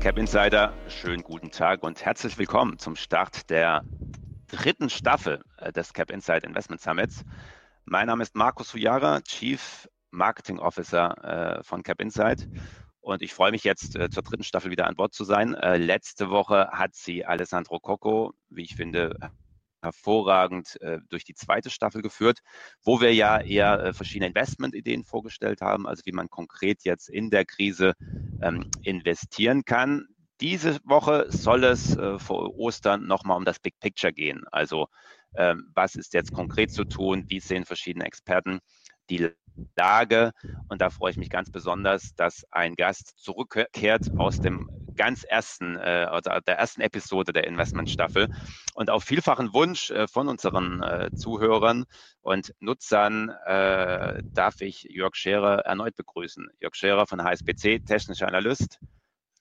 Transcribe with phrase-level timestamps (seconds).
[0.00, 3.84] Cap Insider, schönen guten Tag und herzlich willkommen zum Start der
[4.46, 7.22] dritten Staffel äh, des Cap Insider Investment Summits.
[7.84, 12.48] Mein Name ist Markus Fujara, Chief Marketing Officer äh, von Cap Insight
[13.02, 15.50] und ich freue mich jetzt äh, zur dritten Staffel wieder an Bord zu sein.
[15.50, 19.14] letzte Woche hat sie Alessandro Cocco, wie ich finde,
[19.82, 22.40] hervorragend äh, durch die zweite Staffel geführt,
[22.82, 27.30] wo wir ja eher äh, verschiedene Investmentideen vorgestellt haben, also wie man konkret jetzt in
[27.30, 27.94] der Krise
[28.40, 30.06] ähm, investieren kann.
[30.40, 34.44] Diese Woche soll es äh, vor Ostern nochmal um das Big Picture gehen.
[34.50, 34.86] Also
[35.36, 37.24] ähm, was ist jetzt konkret zu tun?
[37.28, 38.60] Wie sehen verschiedene Experten
[39.10, 39.30] die
[39.76, 40.32] Lage?
[40.68, 45.76] Und da freue ich mich ganz besonders, dass ein Gast zurückkehrt aus dem ganz ersten,
[45.76, 48.28] äh, also der ersten Episode der Investmentstaffel
[48.74, 51.86] und auf vielfachen Wunsch äh, von unseren äh, Zuhörern
[52.20, 56.50] und Nutzern äh, darf ich Jörg Scherer erneut begrüßen.
[56.60, 58.78] Jörg Scherer von HSBC, technischer Analyst.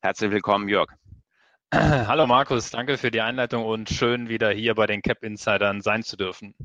[0.02, 0.93] Herzlich willkommen, Jörg.
[1.73, 6.03] Hallo Markus, danke für die Einleitung und schön wieder hier bei den Cap Insidern sein
[6.03, 6.55] zu dürfen.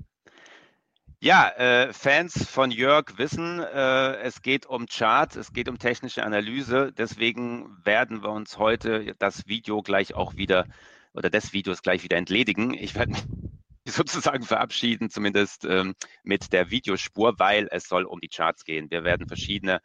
[1.24, 6.22] Ja, äh, Fans von Jörg wissen, äh, es geht um Chart, es geht um technische
[6.22, 6.92] Analyse.
[6.92, 10.66] Deswegen werden wir uns heute das Video gleich auch wieder
[11.14, 12.74] oder des Videos gleich wieder entledigen.
[12.74, 13.24] Ich werde mich
[13.86, 15.94] sozusagen verabschieden, zumindest ähm,
[16.24, 18.90] mit der Videospur, weil es soll um die Charts gehen.
[18.90, 19.80] Wir werden verschiedene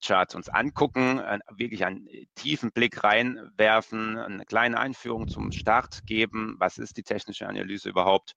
[0.00, 6.54] Charts uns angucken, äh, wirklich einen tiefen Blick reinwerfen, eine kleine Einführung zum Start geben.
[6.60, 8.36] Was ist die technische Analyse überhaupt?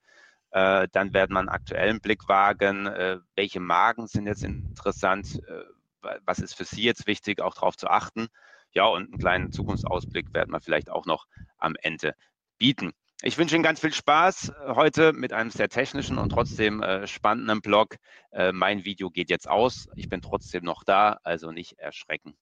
[0.52, 5.64] Äh, dann wird man einen aktuellen Blick wagen, äh, welche Marken sind jetzt interessant, äh,
[6.26, 8.28] was ist für Sie jetzt wichtig, auch darauf zu achten.
[8.72, 11.26] Ja, und einen kleinen Zukunftsausblick werden wir vielleicht auch noch
[11.58, 12.14] am Ende
[12.58, 12.94] bieten.
[13.24, 17.96] Ich wünsche Ihnen ganz viel Spaß heute mit einem sehr technischen und trotzdem spannenden Blog.
[18.52, 19.90] Mein Video geht jetzt aus.
[19.96, 22.38] Ich bin trotzdem noch da, also nicht erschrecken.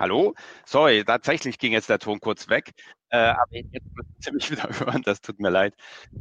[0.00, 0.32] Hallo?
[0.64, 2.72] Sorry, tatsächlich ging jetzt der Ton kurz weg.
[3.10, 5.74] Äh, aber jetzt müssen Sie mich wieder hören, das tut mir leid.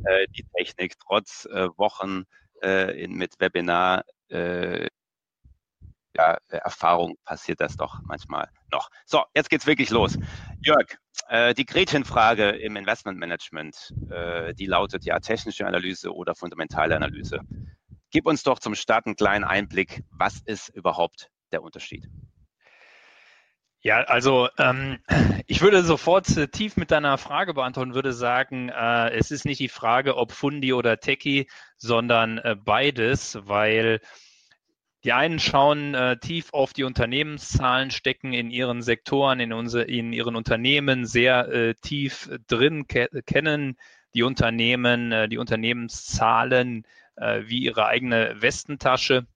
[0.04, 2.26] Äh, die Technik, trotz äh, Wochen
[2.62, 4.86] äh, in, mit Webinar, äh,
[6.18, 8.90] ja, Erfahrung passiert das doch manchmal noch.
[9.06, 10.18] So, jetzt geht's wirklich los.
[10.62, 10.98] Jörg,
[11.30, 13.94] äh, die Gretchenfrage im Investmentmanagement,
[14.60, 17.40] die lautet ja technische Analyse oder fundamentale Analyse.
[18.12, 22.10] Gib uns doch zum Start einen kleinen Einblick, was ist überhaupt der Unterschied?
[23.82, 25.00] Ja, also ähm,
[25.48, 29.60] ich würde sofort äh, tief mit deiner Frage beantworten, würde sagen, äh, es ist nicht
[29.60, 31.48] die Frage, ob Fundi oder Techie,
[31.78, 34.02] sondern äh, beides, weil
[35.06, 40.12] die einen schauen äh, tief auf die Unternehmenszahlen, stecken in ihren Sektoren, in, unser, in
[40.12, 43.78] ihren Unternehmen sehr äh, tief drin, ke kennen
[44.14, 46.84] die Unternehmen, die Unternehmenszahlen
[47.16, 49.28] wie ihre eigene Westentasche.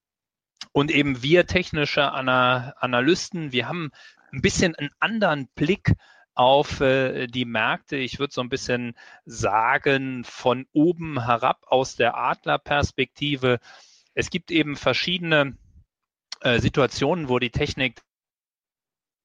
[0.72, 3.92] Und eben wir technische Ana Analysten, wir haben
[4.34, 5.94] ein bisschen einen anderen Blick
[6.34, 7.96] auf äh, die Märkte.
[7.96, 13.60] Ich würde so ein bisschen sagen, von oben herab aus der Adlerperspektive.
[14.14, 15.56] Es gibt eben verschiedene
[16.40, 18.02] äh, Situationen, wo die Technik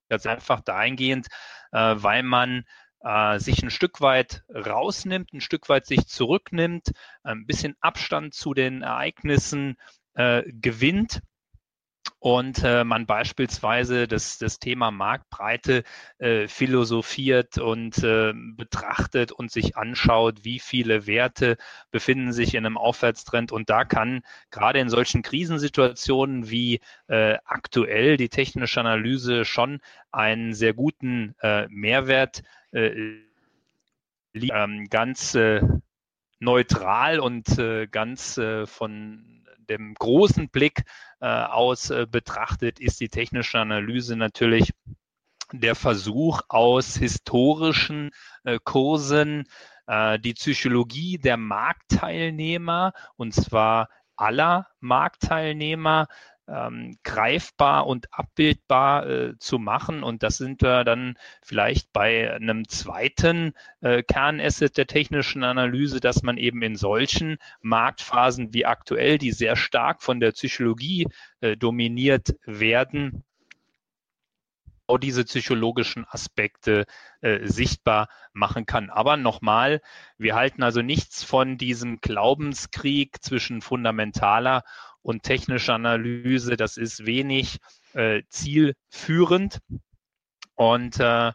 [0.10, 1.28] ganz einfach dahingehend,
[1.72, 2.66] äh, weil man
[3.02, 6.92] äh, sich ein Stück weit rausnimmt, ein Stück weit sich zurücknimmt,
[7.24, 9.78] ein bisschen Abstand zu den Ereignissen
[10.14, 11.22] äh, gewinnt
[12.20, 15.84] und äh, man beispielsweise das, das Thema Marktbreite
[16.18, 21.58] äh, philosophiert und äh, betrachtet und sich anschaut, wie viele Werte
[21.92, 23.54] befinden sich in einem Aufwärtstrend.
[23.54, 24.22] Und da kann
[24.52, 29.80] gerade in solchen Krisensituationen wie äh, aktuell die technische Analyse schon
[30.12, 32.92] einen sehr guten äh, Mehrwert äh,
[34.34, 35.62] ähm, ganz äh,
[36.40, 39.39] neutral und äh, ganz äh, von
[39.70, 40.84] dem großen Blick
[41.20, 44.74] äh, aus äh, betrachtet, ist die technische Analyse natürlich
[45.52, 48.12] der Versuch aus historischen
[48.44, 49.46] äh, Kursen
[49.88, 56.08] äh, die Psychologie der Marktteilnehmer und zwar aller Marktteilnehmer
[56.50, 60.04] ähm, greifbar und abbildbar äh, zu machen.
[60.04, 66.24] Und das sind wir dann vielleicht bei einem zweiten äh, Kernasset der technischen Analyse, dass
[66.24, 71.08] man eben in solchen Marktphasen wie aktuell, die sehr stark von der Psychologie
[71.42, 73.24] äh, dominiert werden,
[74.90, 76.86] genau diese psychologischen Aspekte
[77.22, 78.90] äh, sichtbar machen kann.
[78.90, 79.82] Aber nochmal,
[80.18, 84.64] wir halten also nichts von diesem Glaubenskrieg zwischen fundamentaler
[85.10, 86.56] und technischer Analyse.
[86.56, 87.58] Das ist wenig
[87.94, 89.60] äh, zielführend.
[90.54, 91.32] Und äh,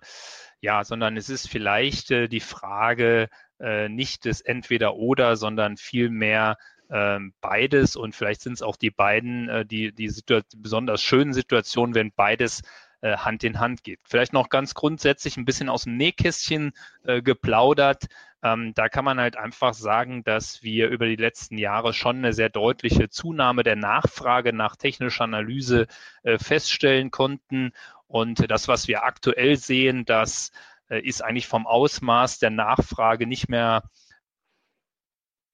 [0.61, 3.29] ja, sondern es ist vielleicht äh, die Frage
[3.59, 6.57] äh, nicht des Entweder-Oder, sondern vielmehr
[6.89, 10.13] ähm, beides und vielleicht sind es auch die beiden, äh, die, die
[10.57, 12.63] besonders schönen Situationen, wenn beides
[13.05, 14.01] äh, Hand in Hand geht.
[14.05, 16.73] Vielleicht noch ganz grundsätzlich ein bisschen aus dem Nähkästchen
[17.05, 18.07] äh, geplaudert.
[18.43, 22.33] Ähm, da kann man halt einfach sagen, dass wir über die letzten Jahre schon eine
[22.33, 25.87] sehr deutliche Zunahme der Nachfrage nach technischer Analyse
[26.23, 27.73] äh, feststellen konnten.
[28.07, 30.51] Und das, was wir aktuell sehen, das
[30.89, 33.83] äh, ist eigentlich vom Ausmaß der Nachfrage nicht mehr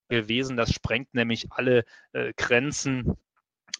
[0.08, 0.56] gewesen.
[0.56, 3.16] Das sprengt nämlich alle äh, Grenzen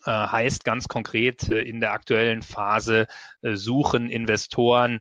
[0.09, 3.07] heißt ganz konkret äh, in der aktuellen Phase
[3.43, 5.01] äh, suchen Investoren,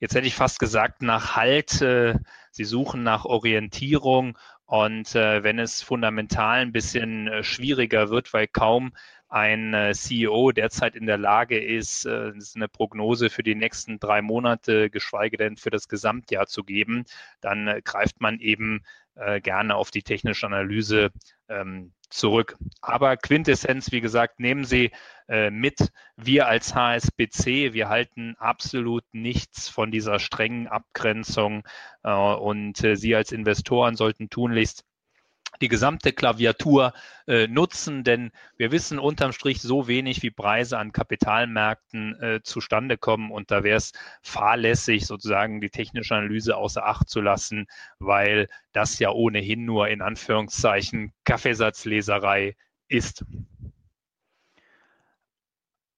[0.00, 1.70] jetzt hätte ich fast gesagt, nach Halt.
[1.70, 4.36] Sie suchen nach Orientierung.
[4.66, 8.92] Und wenn es fundamental ein bisschen schwieriger wird, weil kaum
[9.28, 15.36] ein CEO derzeit in der Lage ist, eine Prognose für die nächsten drei Monate, geschweige
[15.36, 17.04] denn für das Gesamtjahr zu geben,
[17.40, 18.82] dann greift man eben
[19.42, 21.10] gerne auf die technische Analyse
[21.48, 22.56] ähm, zurück.
[22.80, 24.90] Aber Quintessenz, wie gesagt, nehmen Sie
[25.28, 25.90] äh, mit.
[26.16, 31.64] Wir als HSBC, wir halten absolut nichts von dieser strengen Abgrenzung
[32.02, 34.84] äh, und äh, Sie als Investoren sollten tunlichst
[35.60, 36.92] die gesamte Klaviatur
[37.26, 42.98] äh, nutzen, denn wir wissen unterm Strich so wenig, wie Preise an Kapitalmärkten äh, zustande
[42.98, 43.92] kommen und da wäre es
[44.22, 47.66] fahrlässig, sozusagen die technische Analyse außer Acht zu lassen,
[47.98, 52.56] weil das ja ohnehin nur in Anführungszeichen Kaffeesatzleserei
[52.88, 53.24] ist.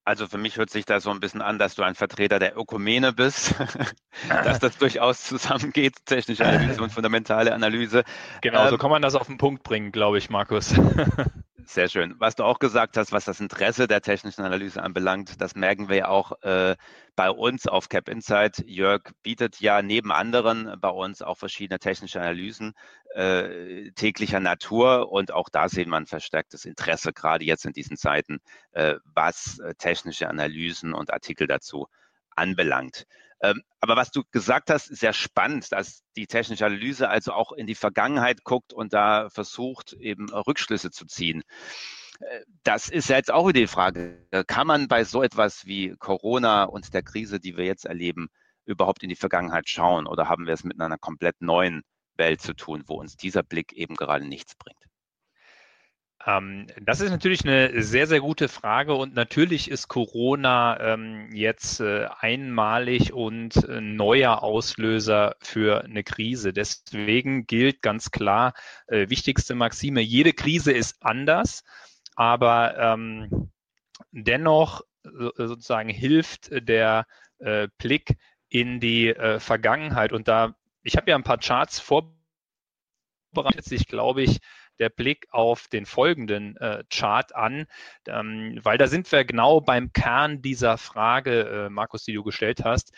[0.08, 2.56] Also für mich hört sich da so ein bisschen an, dass du ein Vertreter der
[2.56, 3.54] Ökumene bist,
[4.30, 8.04] dass das durchaus zusammengeht, technische Analyse und fundamentale Analyse.
[8.40, 10.74] Genau, ähm, so kann man das auf den Punkt bringen, glaube ich, Markus.
[11.66, 12.14] Sehr schön.
[12.18, 15.96] Was du auch gesagt hast, was das Interesse der technischen Analyse anbelangt, das merken wir
[15.96, 16.76] ja auch äh,
[17.14, 18.64] bei uns auf Cap Insight.
[18.66, 22.72] Jörg bietet ja neben anderen bei uns auch verschiedene technische Analysen
[23.14, 27.96] äh, täglicher Natur und auch da sehen wir ein verstärktes Interesse, gerade jetzt in diesen
[27.96, 28.38] Zeiten,
[28.72, 31.86] äh, was äh, technische Analysen und Artikel dazu
[32.36, 33.06] anbelangt.
[33.40, 37.52] Ähm, aber was du gesagt hast, ist sehr spannend, dass die technische Analyse also auch
[37.52, 41.42] in die Vergangenheit guckt und da versucht, eben Rückschlüsse zu ziehen.
[42.20, 46.64] Äh, das ist jetzt auch wieder die Frage, kann man bei so etwas wie Corona
[46.64, 48.28] und der Krise, die wir jetzt erleben,
[48.64, 51.82] überhaupt in die Vergangenheit schauen oder haben wir es mit einer komplett neuen
[52.18, 54.78] Welt zu tun, wo uns dieser Blick eben gerade nichts bringt?
[56.26, 61.80] Ähm, das ist natürlich eine sehr, sehr gute Frage und natürlich ist Corona ähm, jetzt
[61.80, 66.52] äh, einmalig und äh, neuer Auslöser für eine Krise.
[66.52, 68.52] Deswegen gilt ganz klar,
[68.88, 71.62] äh, wichtigste Maxime, jede Krise ist anders,
[72.16, 73.52] aber ähm,
[74.10, 77.06] dennoch sozusagen hilft der
[77.78, 78.16] Blick
[78.50, 80.12] in die Vergangenheit.
[80.12, 84.38] Und da, ich habe ja ein paar Charts vorbereitet, sich, glaube ich,
[84.78, 87.66] der Blick auf den folgenden äh, Chart an,
[88.06, 92.64] ähm, weil da sind wir genau beim Kern dieser Frage, äh, Markus, die du gestellt
[92.64, 92.92] hast.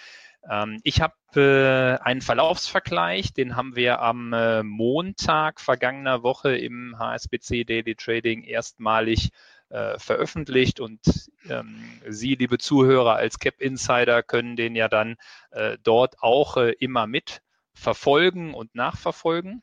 [0.48, 6.98] Ähm, ich habe äh, einen Verlaufsvergleich, den haben wir am äh, Montag vergangener Woche im
[6.98, 9.30] HSBC Daily Trading erstmalig
[9.68, 10.80] äh, veröffentlicht.
[10.80, 11.00] Und
[11.48, 15.16] ähm, Sie, liebe Zuhörer, als Cap Insider können den ja dann
[15.50, 17.42] äh, dort auch immer mit
[17.74, 19.62] verfolgen und nachverfolgen.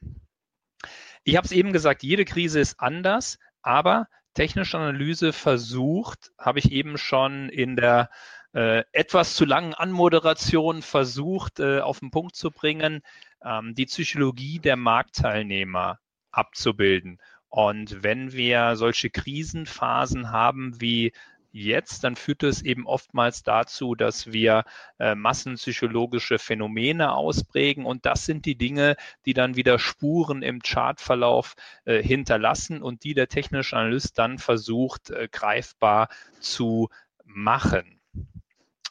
[1.23, 6.71] Ich habe es eben gesagt, jede Krise ist anders, aber technische Analyse versucht, habe ich
[6.71, 8.09] eben schon in der
[8.53, 13.01] äh, etwas zu langen Anmoderation versucht, äh, auf den Punkt zu bringen,
[13.43, 15.99] ähm, die Psychologie der Marktteilnehmer
[16.31, 17.19] abzubilden.
[17.49, 21.13] Und wenn wir solche Krisenphasen haben wie
[21.57, 24.63] jetzt, dann führt es eben oftmals dazu, dass wir
[24.99, 28.95] äh, massenpsychologische Phänomene ausprägen und das sind die Dinge,
[29.25, 35.09] die dann wieder Spuren im Chartverlauf äh, hinterlassen und die der technische Analyst dann versucht
[35.09, 36.09] äh, greifbar
[36.39, 36.89] zu
[37.23, 37.99] machen.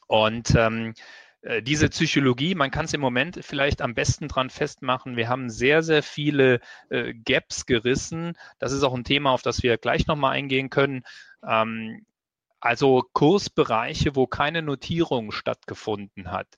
[0.09, 0.95] Und ähm,
[1.47, 5.17] äh, diese Psychologie, man kann es im Moment vielleicht am besten dran festmachen.
[5.17, 8.37] Wir haben sehr, sehr viele äh, Gaps gerissen.
[8.59, 11.05] Das ist auch ein Thema, auf das wir gleich nochmal eingehen können.
[11.47, 12.05] Ähm,
[12.61, 16.49] also Kursbereiche, wo keine Notierung stattgefunden hat.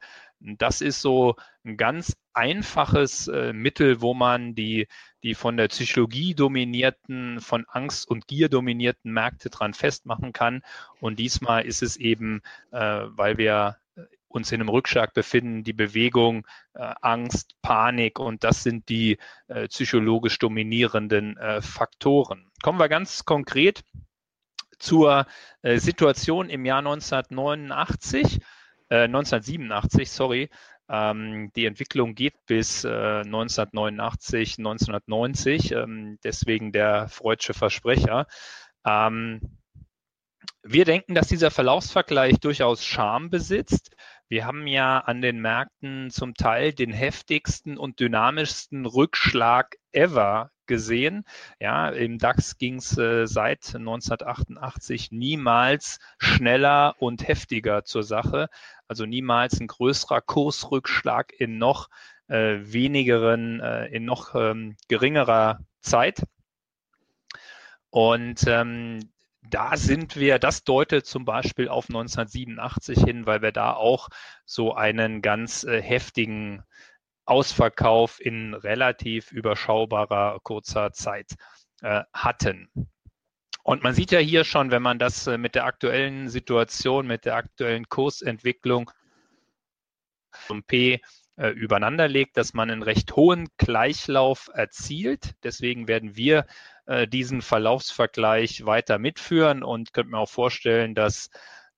[0.41, 4.87] Das ist so ein ganz einfaches äh, Mittel, wo man die,
[5.25, 10.63] die von der Psychologie dominierten, von Angst und Gier dominierten Märkte dran festmachen kann.
[11.01, 12.79] Und diesmal ist es eben, äh,
[13.09, 13.79] weil wir
[14.29, 19.67] uns in einem Rückschlag befinden, die Bewegung, äh, Angst, Panik und das sind die äh,
[19.69, 22.51] psychologisch dominierenden äh, Faktoren.
[22.63, 23.83] Kommen wir ganz konkret
[24.79, 25.27] zur
[25.63, 28.41] äh, Situation im Jahr 1989,
[28.91, 30.51] äh, 1987, sorry.
[30.91, 38.27] Ähm, die Entwicklung geht bis äh, 1989, 1990, ähm, deswegen der freudsche Versprecher.
[38.87, 39.41] Ähm,
[40.63, 43.95] wir denken, dass dieser Verlaufsvergleich durchaus Charme besitzt.
[44.29, 51.25] Wir haben ja an den Märkten zum Teil den heftigsten und dynamischsten Rückschlag ever gesehen.
[51.59, 58.49] Ja, im DAX ging es äh, seit 1988 niemals schneller und heftiger zur Sache.
[58.87, 61.89] Also niemals ein größerer Kursrückschlag in noch
[62.29, 66.23] äh, wenigeren, äh, in noch ähm, geringerer Zeit.
[67.91, 69.01] Und ähm,
[69.51, 74.09] da sind wir, das deutet zum Beispiel auf 1987 hin, weil wir da auch
[74.45, 76.63] so einen ganz äh, heftigen
[77.29, 81.35] Ausverkauf in relativ überschaubarer kurzer Zeit
[81.83, 82.71] äh, hatten.
[83.63, 87.27] Und man sieht ja hier schon, wenn man das äh, mit der aktuellen Situation, mit
[87.27, 88.91] der aktuellen Kursentwicklung
[90.47, 91.01] zum P
[91.37, 95.35] äh, übereinander legt, dass man einen recht hohen Gleichlauf erzielt.
[95.43, 96.47] Deswegen werden wir
[96.87, 101.31] äh, diesen Verlaufsvergleich weiter mitführen und könnte mir auch vorstellen, dass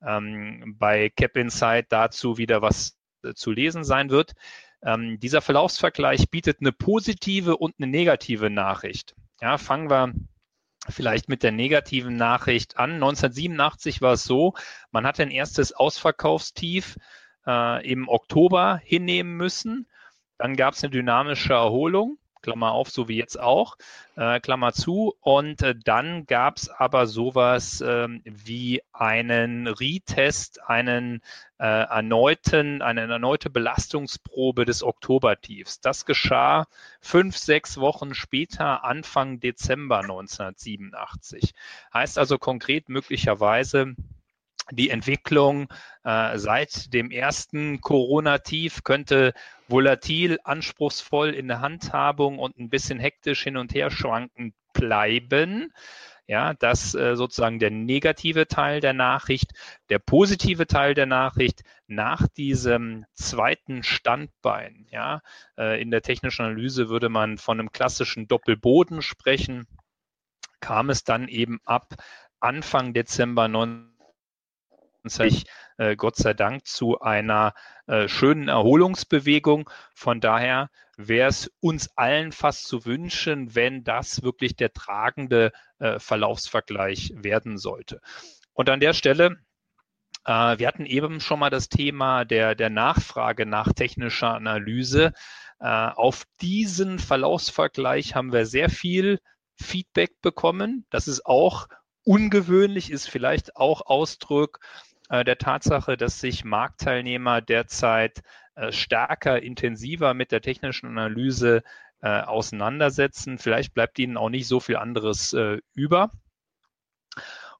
[0.06, 4.32] ähm, bei Cap Insight dazu wieder was äh, zu lesen sein wird.
[4.82, 9.14] Ähm, dieser Verlaufsvergleich bietet eine positive und eine negative Nachricht.
[9.40, 10.12] Ja, fangen wir
[10.88, 12.94] vielleicht mit der negativen Nachricht an.
[12.94, 14.54] 1987 war es so,
[14.90, 16.96] man hatte ein erstes Ausverkaufstief
[17.46, 19.86] äh, im Oktober hinnehmen müssen.
[20.38, 22.18] Dann gab es eine dynamische Erholung.
[22.42, 23.76] Klammer auf, so wie jetzt auch,
[24.16, 25.14] äh, Klammer zu.
[25.20, 31.22] Und äh, dann gab es aber sowas ähm, wie einen Retest, einen
[31.58, 35.80] äh, erneuten, eine erneute Belastungsprobe des Oktobertiefs.
[35.80, 36.66] Das geschah
[37.00, 41.52] fünf, sechs Wochen später, Anfang Dezember 1987.
[41.92, 43.94] Heißt also konkret möglicherweise,
[44.70, 45.68] die Entwicklung
[46.04, 49.32] äh, seit dem ersten Corona-Tief könnte
[49.68, 55.72] volatil, anspruchsvoll in der Handhabung und ein bisschen hektisch hin und her schwanken bleiben.
[56.26, 59.50] Ja, das äh, sozusagen der negative Teil der Nachricht.
[59.88, 64.86] Der positive Teil der Nachricht nach diesem zweiten Standbein.
[64.92, 65.22] Ja,
[65.58, 69.66] äh, in der technischen Analyse würde man von einem klassischen Doppelboden sprechen.
[70.60, 71.94] Kam es dann eben ab
[72.38, 73.89] Anfang Dezember 19
[75.04, 75.46] sich
[75.78, 77.54] äh, Gott sei Dank zu einer
[77.86, 79.70] äh, schönen Erholungsbewegung.
[79.94, 85.98] Von daher wäre es uns allen fast zu wünschen, wenn das wirklich der tragende äh,
[85.98, 88.00] Verlaufsvergleich werden sollte.
[88.52, 89.38] Und an der Stelle
[90.24, 95.12] äh, wir hatten eben schon mal das Thema der, der Nachfrage nach technischer Analyse.
[95.60, 99.20] Äh, auf diesen Verlaufsvergleich haben wir sehr viel
[99.56, 100.86] Feedback bekommen.
[100.90, 101.68] Das ist auch
[102.04, 104.60] ungewöhnlich, ist vielleicht auch Ausdruck
[105.10, 108.22] der Tatsache, dass sich Marktteilnehmer derzeit
[108.54, 111.62] äh, stärker, intensiver mit der technischen Analyse
[112.00, 113.38] äh, auseinandersetzen.
[113.38, 115.36] Vielleicht bleibt ihnen auch nicht so viel anderes
[115.74, 116.10] über.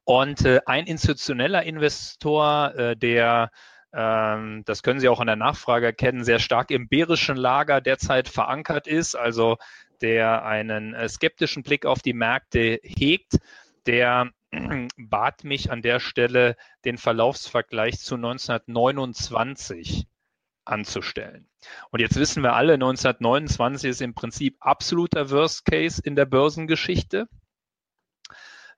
[0.05, 3.51] Und ein institutioneller Investor, der
[3.93, 8.29] ähm, das können Sie auch an der Nachfrage erkennen, sehr stark im bärischen Lager derzeit
[8.29, 9.57] verankert ist, also
[10.01, 13.39] der einen skeptischen Blick auf die Märkte hegt,
[13.87, 14.31] der
[14.97, 20.07] bat mich an der Stelle, den Verlaufsvergleich zu 1929
[20.65, 21.49] anzustellen.
[21.91, 27.29] Und jetzt wissen wir alle, 1929 ist im Prinzip absoluter Worst Case in der Börsengeschichte.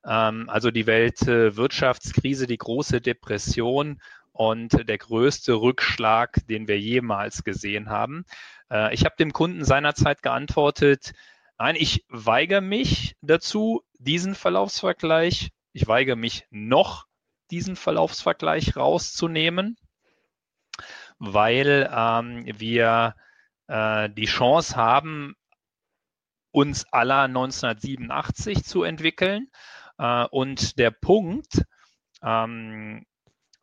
[0.05, 4.01] Ähm, also die Weltwirtschaftskrise, die große Depression
[4.33, 8.25] und der größte Rückschlag, den wir jemals gesehen haben.
[8.71, 11.13] Äh, ich habe dem Kunden seinerzeit geantwortet,
[11.59, 17.07] nein, ich weigere mich dazu, diesen Verlaufsvergleich ich weigere mich noch,
[17.51, 19.77] diesen Verlaufsvergleich rauszunehmen,
[21.19, 23.15] weil ähm, wir
[23.69, 25.35] äh, die Chance haben,
[26.51, 29.49] uns aller 1987 zu entwickeln.
[29.99, 31.65] Äh, und der Punkt,
[32.23, 33.05] ähm,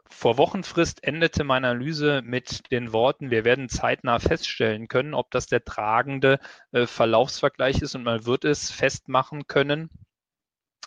[0.10, 5.46] vor Wochenfrist endete meine Analyse mit den Worten, wir werden zeitnah feststellen können, ob das
[5.48, 6.40] der tragende
[6.72, 9.90] äh, Verlaufsvergleich ist und man wird es festmachen können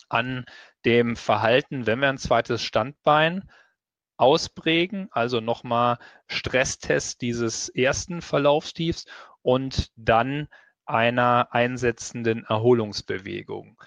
[0.08, 0.44] an
[0.84, 3.48] dem Verhalten, wenn wir ein zweites Standbein
[4.16, 9.06] ausprägen, also nochmal Stresstest dieses ersten Verlaufstiefs
[9.42, 10.48] und dann
[10.84, 13.80] einer einsetzenden Erholungsbewegung.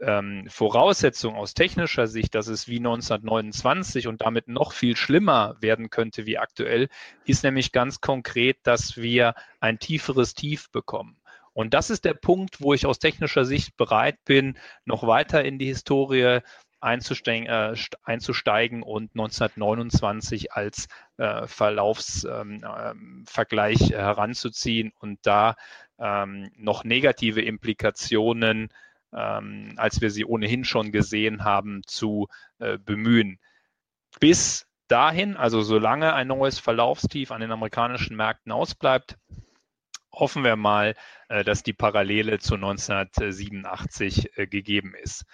[0.00, 5.90] Ähm, Voraussetzung aus technischer Sicht, dass es wie 1929 und damit noch viel schlimmer werden
[5.90, 6.88] könnte wie aktuell,
[7.24, 11.21] ist nämlich ganz konkret, dass wir ein tieferes Tief bekommen.
[11.52, 15.58] Und das ist der Punkt, wo ich aus technischer Sicht bereit bin, noch weiter in
[15.58, 16.40] die Historie
[16.80, 25.54] einzusteigen, äh, einzusteigen und 1929 als äh, Verlaufsvergleich ähm, äh, heranzuziehen und da
[25.98, 28.70] ähm, noch negative Implikationen
[29.12, 32.28] ähm, als wir sie ohnehin schon gesehen haben, zu
[32.58, 33.38] äh, bemühen.
[34.20, 39.16] Bis dahin, also solange ein neues Verlaufstief an den amerikanischen Märkten ausbleibt,
[40.12, 40.94] hoffen wir mal,
[41.28, 45.24] äh, dass die Parallele zu 1987 äh, gegeben ist.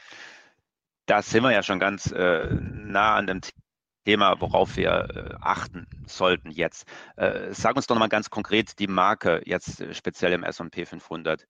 [1.06, 3.40] Da sind wir ja schon ganz äh, nah an dem
[4.04, 6.88] Thema, worauf wir achten sollten jetzt.
[7.50, 11.46] Sag uns doch nochmal ganz konkret die Marke jetzt speziell im S&P 500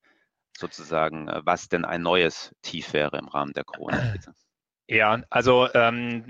[0.57, 4.13] sozusagen, was denn ein neues Tief wäre im Rahmen der Corona.
[4.87, 6.25] Ja, also ähm,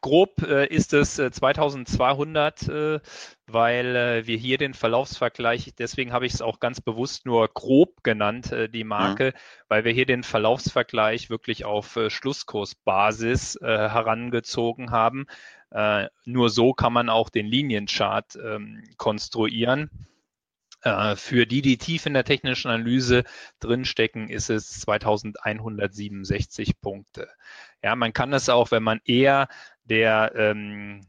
[0.00, 3.00] Grob äh, ist es äh, 2200, äh,
[3.46, 8.04] weil äh, wir hier den Verlaufsvergleich, deswegen habe ich es auch ganz bewusst nur grob
[8.04, 9.64] genannt, äh, die Marke, mhm.
[9.68, 15.26] weil wir hier den Verlaufsvergleich wirklich auf äh, Schlusskursbasis herangezogen haben.
[16.24, 19.90] nur so kann man auch den Linienchart ähm, konstruieren.
[21.16, 23.24] Für die, die tief in der technischen Analyse
[23.58, 27.28] drinstecken, ist es 2167 Punkte.
[27.82, 29.48] Ja, man kann es auch, wenn man eher
[29.88, 31.06] der ähm,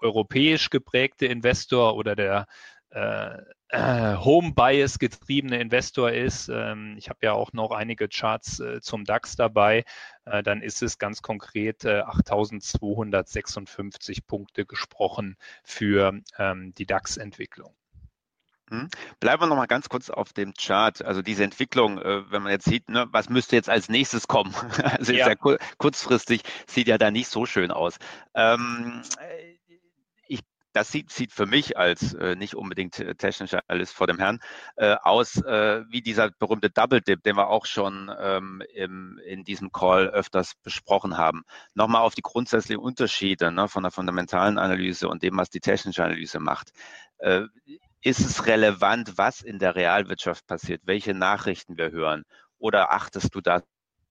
[0.00, 2.46] europäisch geprägte Investor oder der
[2.90, 3.38] äh,
[3.70, 8.80] äh, Home Bias getriebene Investor ist, ähm, ich habe ja auch noch einige Charts äh,
[8.80, 9.84] zum DAX dabei,
[10.24, 17.77] äh, dann ist es ganz konkret 8.256 Punkte gesprochen für ähm, die DAX-Entwicklung.
[18.70, 18.88] Mhm.
[19.20, 21.02] Bleiben wir noch mal ganz kurz auf dem Chart.
[21.02, 24.54] Also diese Entwicklung, äh, wenn man jetzt sieht, ne, was müsste jetzt als nächstes kommen?
[24.98, 25.34] Also ja.
[25.34, 27.98] Kur kurzfristig sieht ja da nicht so schön aus.
[28.34, 29.02] Ähm,
[30.26, 30.40] ich,
[30.72, 34.40] das sieht, sieht für mich als äh, nicht unbedingt äh, technischer alles vor dem Herrn
[34.76, 39.44] äh, aus äh, wie dieser berühmte Double Dip, den wir auch schon ähm, im, in
[39.44, 41.44] diesem Call öfters besprochen haben.
[41.74, 46.04] Nochmal auf die grundsätzlichen Unterschiede ne, von der fundamentalen Analyse und dem, was die technische
[46.04, 46.72] Analyse macht
[47.18, 47.42] äh,
[48.02, 52.24] ist es relevant, was in der Realwirtschaft passiert, welche Nachrichten wir hören?
[52.58, 53.62] Oder achtest du da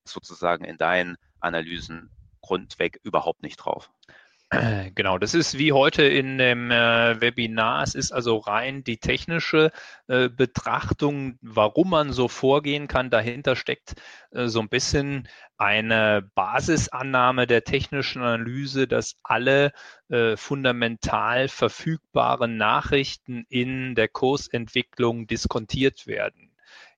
[0.06, 2.10] sozusagen in deinen Analysen
[2.41, 3.91] grundweg überhaupt nicht drauf?
[4.95, 7.83] Genau, das ist wie heute in dem äh, Webinar.
[7.83, 9.71] Es ist also rein die technische
[10.07, 13.10] äh, Betrachtung, warum man so vorgehen kann.
[13.10, 13.95] Dahinter steckt
[14.31, 19.73] äh, so ein bisschen eine Basisannahme der technischen Analyse, dass alle
[20.10, 26.46] äh, fundamental verfügbaren Nachrichten in der Kursentwicklung diskontiert werden.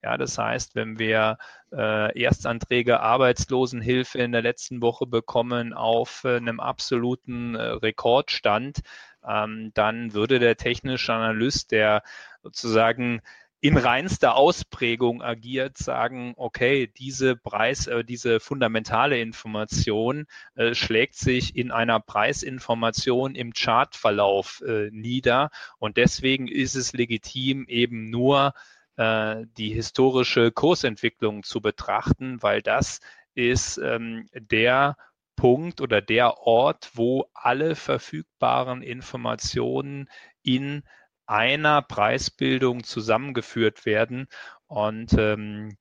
[0.01, 1.37] Ja, das heißt, wenn wir
[1.73, 8.79] äh, Erstanträge Arbeitslosenhilfe in der letzten Woche bekommen auf äh, einem absoluten äh, Rekordstand,
[9.27, 12.03] ähm, dann würde der technische Analyst, der
[12.41, 13.21] sozusagen
[13.61, 21.57] in reinster Ausprägung agiert, sagen, okay, diese Preis, äh, diese fundamentale Information äh, schlägt sich
[21.57, 25.49] in einer Preisinformation im Chartverlauf äh, nieder.
[25.77, 28.53] Und deswegen ist es legitim, eben nur
[28.99, 32.99] äh, die historische Kursentwicklung zu betrachten, weil das
[33.33, 34.97] ist ähm, der
[35.37, 40.09] Punkt oder der Ort, wo alle verfügbaren Informationen
[40.43, 40.83] in
[41.27, 44.27] einer Preisbildung zusammengeführt werden.
[44.67, 45.77] Und ähm,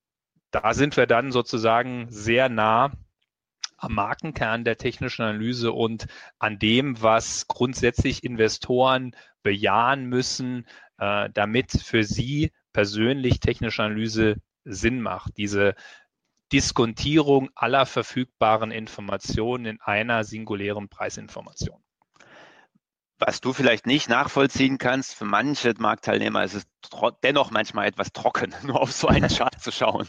[0.51, 2.93] da sind wir dann sozusagen sehr nah
[3.75, 10.65] am Markenkern der technischen Analyse und an dem, was grundsätzlich Investoren bejahen müssen,
[10.99, 15.37] äh, damit für sie persönlich technische Analyse Sinn macht.
[15.37, 15.75] Diese
[16.51, 21.83] Diskontierung aller verfügbaren Informationen in einer singulären Preisinformation.
[23.21, 26.63] Was du vielleicht nicht nachvollziehen kannst, für manche Marktteilnehmer ist es
[27.21, 30.07] dennoch manchmal etwas trocken, nur auf so einen Chart zu schauen.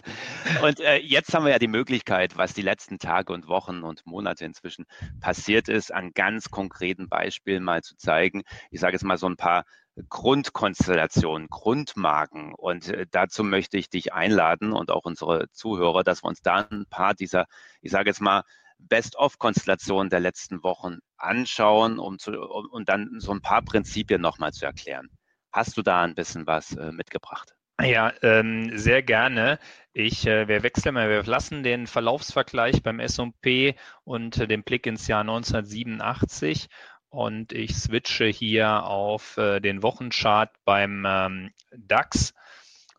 [0.63, 4.07] Und äh, jetzt haben wir ja die Möglichkeit, was die letzten Tage und Wochen und
[4.07, 4.87] Monate inzwischen
[5.21, 8.45] passiert ist, an ganz konkreten Beispielen mal zu zeigen.
[8.71, 9.65] Ich sage jetzt mal so ein paar
[10.09, 12.55] Grundkonstellationen, Grundmarken.
[12.55, 16.67] Und äh, dazu möchte ich dich einladen und auch unsere Zuhörer, dass wir uns da
[16.71, 17.47] ein paar dieser,
[17.81, 18.43] ich sage jetzt mal,
[18.79, 24.53] Best-of-Konstellationen der letzten Wochen anschauen, um, zu, um und dann so ein paar Prinzipien nochmal
[24.53, 25.11] zu erklären.
[25.53, 27.55] Hast du da ein bisschen was äh, mitgebracht?
[27.83, 29.59] Ja, ähm, sehr gerne.
[29.93, 34.87] Ich, äh, wir wechseln mal, wir lassen den Verlaufsvergleich beim S&P und äh, den Blick
[34.87, 36.69] ins Jahr 1987
[37.11, 42.35] und ich switche hier auf äh, den Wochenchart beim ähm, DAX,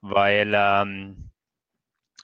[0.02, 1.32] weil ähm,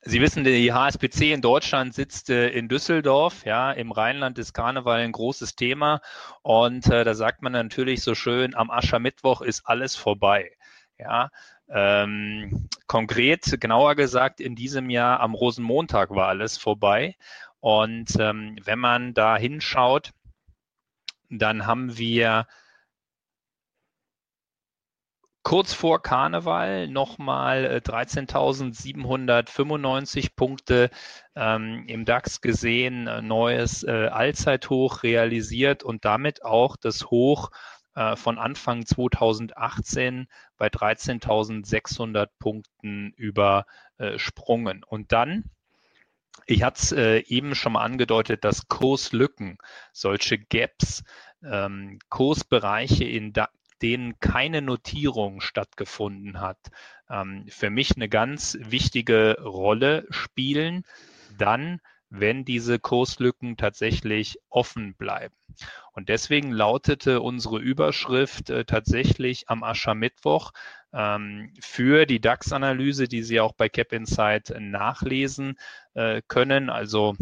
[0.03, 3.43] Sie wissen, die HSBC in Deutschland sitzt äh, in Düsseldorf.
[3.45, 5.99] Ja, im Rheinland ist Karneval ein großes Thema.
[6.43, 10.51] Und äh, da sagt man natürlich so schön, am Aschermittwoch ist alles vorbei.
[10.97, 11.29] Ja,
[11.69, 17.17] ähm, konkret, genauer gesagt, in diesem Jahr am Rosenmontag war alles vorbei.
[17.59, 20.11] Und ähm, wenn man da hinschaut,
[21.29, 22.47] dann haben wir
[25.47, 30.89] kurz vor Karneval nochmal 13.795 Punkte
[31.35, 37.51] ähm, im DAX gesehen, neues äh, Allzeithoch realisiert und damit auch das Hoch
[37.95, 44.83] äh, von Anfang 2018 bei 13.600 Punkten übersprungen.
[44.83, 45.45] Und dann
[46.45, 49.57] ich hatte es äh, eben schon mal angedeutet, dass Kurslücken,
[49.91, 51.03] solche Gaps,
[51.43, 53.33] ähm, Kursbereiche, in
[53.81, 56.59] denen keine Notierung stattgefunden hat,
[57.09, 60.83] ähm, für mich eine ganz wichtige Rolle spielen.
[61.37, 65.35] Dann wenn diese Kurslücken tatsächlich offen bleiben.
[65.91, 70.51] Und deswegen lautete unsere Überschrift äh, tatsächlich am Aschermittwoch
[70.91, 75.57] für die DAX-Analyse, die Sie auch bei Cap Insight nachlesen
[75.93, 76.69] äh, können.
[76.69, 77.15] Also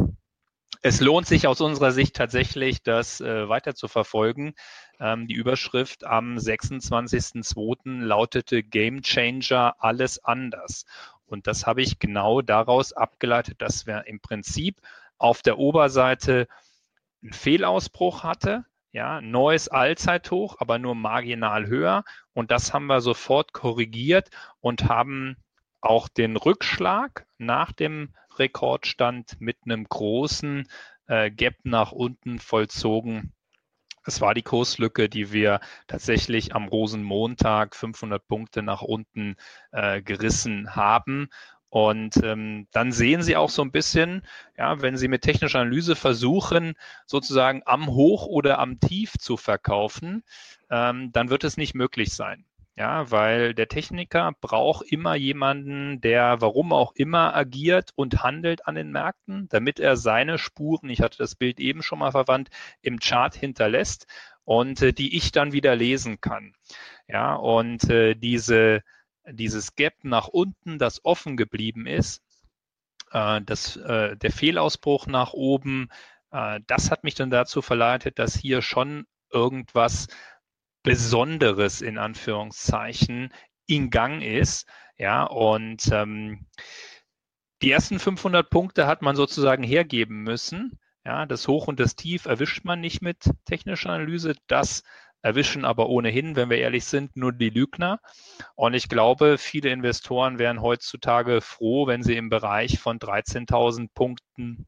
[0.82, 4.54] es lohnt sich aus unserer Sicht tatsächlich, das äh, weiter zu verfolgen.
[5.00, 8.02] Ähm, die Überschrift am 26.02.
[8.02, 10.86] lautete Game Changer, alles anders.
[11.26, 14.80] Und das habe ich genau daraus abgeleitet, dass wir im Prinzip
[15.18, 16.48] auf der Oberseite
[17.24, 22.06] einen Fehlausbruch hatte, ja, neues Allzeithoch, aber nur marginal höher.
[22.34, 24.30] Und das haben wir sofort korrigiert
[24.62, 25.36] und haben
[25.82, 30.70] auch den Rückschlag nach dem Rekordstand mit einem großen
[31.08, 33.34] äh, Gap nach unten vollzogen
[34.06, 39.36] es war die Kurslücke, die wir tatsächlich am Rosenmontag 500 Punkte nach unten
[39.72, 41.30] äh, gerissen haben.
[41.76, 44.22] Und ähm, dann sehen Sie auch so ein bisschen,
[44.58, 50.24] ja, wenn Sie mit technischer Analyse versuchen, sozusagen am Hoch oder am Tief zu verkaufen,
[50.70, 52.46] ähm, dann wird es nicht möglich sein.
[52.78, 58.76] Ja, weil der Techniker braucht immer jemanden, der warum auch immer agiert und handelt an
[58.76, 62.52] den Märkten, damit er seine Spuren, ich hatte das Bild eben schon mal verwandt,
[62.84, 64.08] im Chart hinterlässt
[64.46, 66.54] und äh, die ich dann wieder lesen kann.
[67.10, 68.82] Ja, und äh, diese,
[69.32, 72.22] dieses Gap nach unten, das offen geblieben ist,
[73.12, 75.90] äh, das, äh, der Fehlausbruch nach oben,
[76.32, 80.08] äh, das hat mich dann dazu verleitet, dass hier schon irgendwas
[80.84, 83.34] Besonderes in Anführungszeichen
[83.68, 84.68] in Gang ist.
[84.98, 86.46] Ja, und ähm,
[87.62, 90.80] die ersten 500 Punkte hat man sozusagen hergeben müssen.
[91.06, 94.36] Ja, das Hoch und das Tief erwischt man nicht mit technischer Analyse.
[94.48, 94.84] Das
[95.26, 98.00] erwischen aber ohnehin, wenn wir ehrlich sind, nur die Lügner.
[98.54, 104.68] Und ich glaube, viele Investoren wären heutzutage froh, wenn sie im Bereich von 13.000 Punkten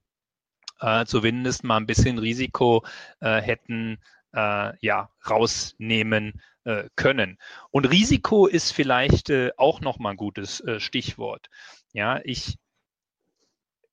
[0.79, 2.83] äh, zumindest mal ein bisschen Risiko
[3.19, 3.99] äh, hätten
[4.33, 7.37] äh, ja, rausnehmen äh, können.
[7.69, 11.51] Und Risiko ist vielleicht äh, auch nochmal ein gutes äh, Stichwort.
[11.93, 12.57] Ja, ich,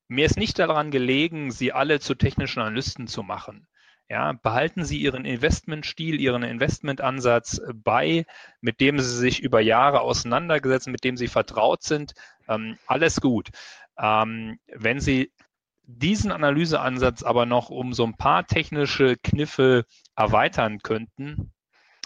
[0.08, 3.66] mir ist nicht daran gelegen, Sie alle zu technischen Analysten zu machen.
[4.08, 8.26] Ja, behalten Sie Ihren Investmentstil, Ihren Investmentansatz äh, bei,
[8.60, 12.12] mit dem Sie sich über Jahre auseinandergesetzt, mit dem Sie vertraut sind.
[12.46, 13.48] Ähm, alles gut.
[13.98, 15.32] Ähm, wenn Sie
[15.86, 19.86] diesen Analyseansatz aber noch um so ein paar technische Kniffe
[20.16, 21.52] erweitern könnten,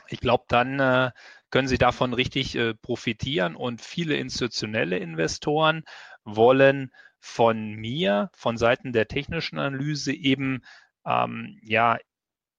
[0.09, 1.11] ich glaube, dann äh,
[1.51, 5.85] können Sie davon richtig äh, profitieren und viele institutionelle Investoren
[6.25, 10.63] wollen von mir, von Seiten der technischen Analyse eben
[11.07, 11.99] ähm, ja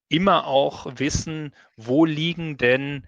[0.10, 3.08] immer auch wissen, wo liegen denn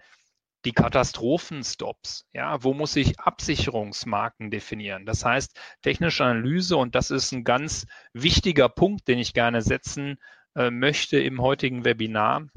[0.65, 2.27] die Katastrophenstops.
[2.33, 5.05] Ja, wo muss ich Absicherungsmarken definieren?
[5.05, 10.17] Das heißt, technische Analyse, und das ist ein ganz wichtiger Punkt, den ich gerne setzen
[10.55, 12.47] äh, möchte im heutigen Webinar,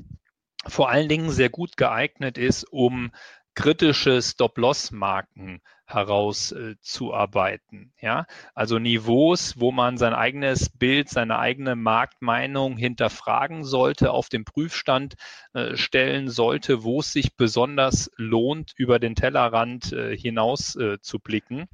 [0.66, 3.10] vor allen Dingen sehr gut geeignet ist, um
[3.54, 7.92] kritische Stop-Loss-Marken herauszuarbeiten.
[7.96, 14.28] Äh, ja, also Niveaus, wo man sein eigenes Bild, seine eigene Marktmeinung hinterfragen sollte, auf
[14.28, 15.14] den Prüfstand
[15.52, 21.18] äh, stellen sollte, wo es sich besonders lohnt, über den Tellerrand äh, hinaus äh, zu
[21.18, 21.66] blicken.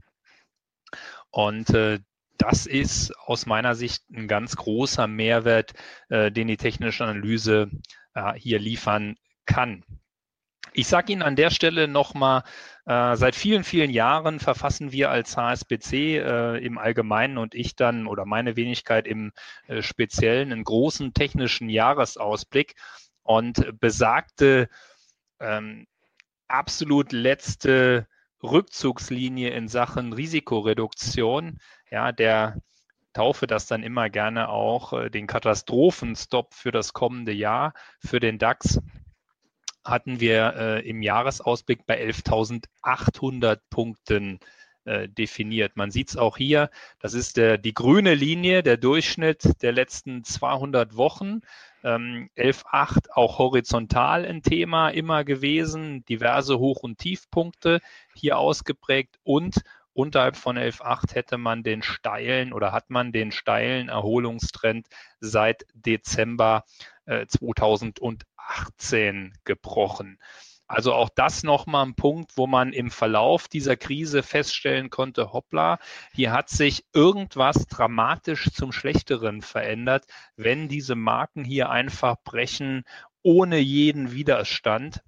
[1.30, 2.00] Und äh,
[2.36, 5.74] das ist aus meiner Sicht ein ganz großer Mehrwert,
[6.08, 7.70] äh, den die technische Analyse
[8.34, 9.14] hier liefern
[9.46, 9.84] kann.
[10.72, 12.42] Ich sage Ihnen an der Stelle nochmal,
[12.86, 18.06] äh, seit vielen, vielen Jahren verfassen wir als HSBC äh, im Allgemeinen und ich dann
[18.06, 19.32] oder meine Wenigkeit im
[19.66, 22.74] äh, Speziellen einen großen technischen Jahresausblick
[23.22, 24.68] und besagte
[25.40, 25.86] ähm,
[26.48, 28.06] absolut letzte
[28.42, 31.58] Rückzugslinie in Sachen Risikoreduktion,
[31.90, 32.56] ja, der
[33.12, 38.38] taufe das dann immer gerne auch äh, den Katastrophenstop für das kommende Jahr für den
[38.38, 38.80] DAX
[39.84, 44.40] hatten wir äh, im Jahresausblick bei 11.800 Punkten
[44.84, 45.76] äh, definiert.
[45.76, 50.24] Man sieht es auch hier, das ist der, die grüne Linie, der Durchschnitt der letzten
[50.24, 51.40] 200 Wochen.
[51.82, 57.80] Ähm, 11.8 auch horizontal ein Thema immer gewesen, diverse Hoch- und Tiefpunkte
[58.14, 59.62] hier ausgeprägt und
[59.92, 64.86] unterhalb von 11.8 hätte man den steilen oder hat man den steilen Erholungstrend
[65.20, 66.64] seit Dezember
[67.10, 70.18] äh, 2018 gebrochen.
[70.66, 75.80] Also auch das nochmal ein Punkt, wo man im Verlauf dieser Krise feststellen konnte, hoppla,
[76.12, 82.84] hier hat sich irgendwas dramatisch zum Schlechteren verändert, wenn diese Marken hier einfach brechen
[83.22, 85.02] ohne jeden Widerstand.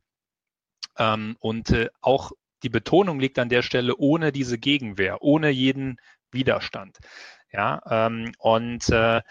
[0.98, 2.32] Ähm, und äh, auch
[2.64, 5.98] die Betonung liegt an der Stelle ohne diese Gegenwehr, ohne jeden
[6.32, 6.98] Widerstand.
[7.52, 9.22] Ja, ähm, und äh,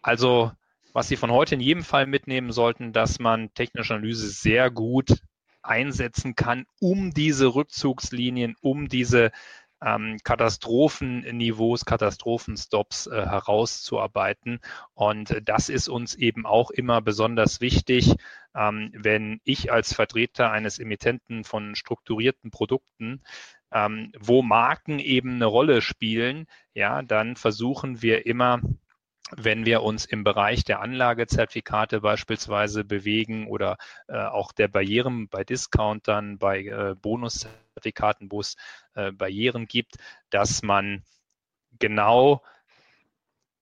[0.00, 0.52] also
[0.92, 5.22] was Sie von heute in jedem Fall mitnehmen sollten, dass man technische Analyse sehr gut
[5.62, 9.30] einsetzen kann, um diese Rückzugslinien, um diese
[9.80, 14.60] ähm, Katastrophenniveaus, Katastrophenstops äh, herauszuarbeiten.
[14.94, 18.14] Und äh, das ist uns eben auch immer besonders wichtig,
[18.54, 23.22] ähm, wenn ich als Vertreter eines Emittenten von strukturierten Produkten
[23.72, 28.60] ähm, wo Marken eben eine Rolle spielen, ja, dann versuchen wir immer
[29.36, 33.76] wenn wir uns im Bereich der Anlagezertifikate beispielsweise bewegen oder
[34.08, 38.56] äh, auch der Barrieren bei Discountern, bei äh, Bonuszertifikaten, wo es
[38.94, 39.96] äh, Barrieren gibt,
[40.30, 41.02] dass man
[41.78, 42.42] genau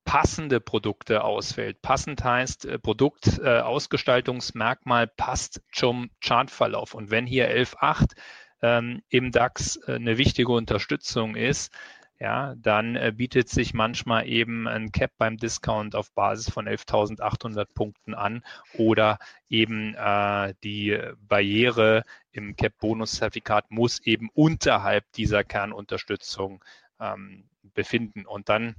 [0.04, 1.82] passende Produkte auswählt.
[1.82, 6.94] Passend heißt, äh, Produktausgestaltungsmerkmal äh, passt zum Chartverlauf.
[6.94, 8.16] Und wenn hier 11.8
[8.62, 11.72] ähm, im DAX äh, eine wichtige Unterstützung ist,
[12.20, 17.64] ja, dann äh, bietet sich manchmal eben ein Cap beim Discount auf Basis von 11.800
[17.72, 18.44] Punkten an
[18.76, 26.62] oder eben äh, die Barriere im Cap-Bonus-Zertifikat muss eben unterhalb dieser Kernunterstützung
[27.00, 28.26] ähm, befinden.
[28.26, 28.76] Und dann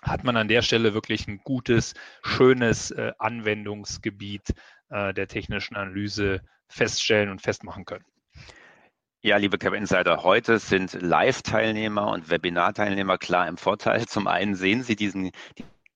[0.00, 4.54] hat man an der Stelle wirklich ein gutes, schönes äh, Anwendungsgebiet
[4.90, 8.04] äh, der technischen Analyse feststellen und festmachen können.
[9.20, 14.06] Ja, liebe Cap Insider, heute sind Live-Teilnehmer und Webinar-Teilnehmer klar im Vorteil.
[14.06, 15.32] Zum einen sehen Sie diesen,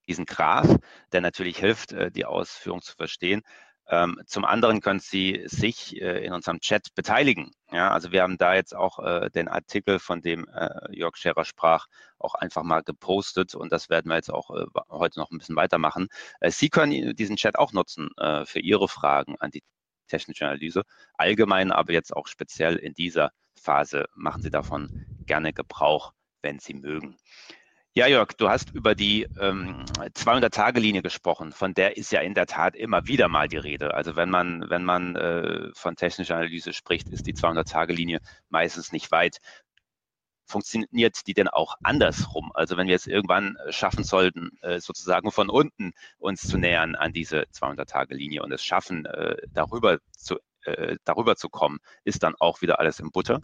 [0.08, 0.76] diesen Graph,
[1.12, 3.42] der natürlich hilft, äh, die Ausführung zu verstehen.
[3.86, 7.52] Ähm, zum anderen können Sie sich äh, in unserem Chat beteiligen.
[7.70, 10.48] Ja, also wir haben da jetzt auch äh, den Artikel, von dem
[10.90, 11.86] Jörg Scherer sprach,
[12.18, 14.50] auch einfach mal gepostet und das werden wir jetzt auch
[14.90, 16.08] heute noch ein bisschen weitermachen.
[16.48, 18.10] Sie können diesen Chat auch nutzen
[18.44, 19.62] für Ihre Fragen an die
[20.12, 20.82] technische Analyse.
[21.14, 26.74] Allgemein, aber jetzt auch speziell in dieser Phase machen Sie davon gerne Gebrauch, wenn Sie
[26.74, 27.16] mögen.
[27.94, 31.52] Ja, Jörg, du hast über die ähm, 200-Tage-Linie gesprochen.
[31.52, 33.92] Von der ist ja in der Tat immer wieder mal die Rede.
[33.92, 39.10] Also wenn man, wenn man äh, von technischer Analyse spricht, ist die 200-Tage-Linie meistens nicht
[39.10, 39.40] weit
[40.44, 42.50] funktioniert die denn auch andersrum?
[42.54, 46.94] Also wenn wir es irgendwann äh, schaffen sollten, äh, sozusagen von unten uns zu nähern
[46.94, 50.36] an diese 200-Tage-Linie und es schaffen, äh, darüber zu,
[51.04, 53.40] darüber zu kommen, ist dann auch wieder alles im Butter?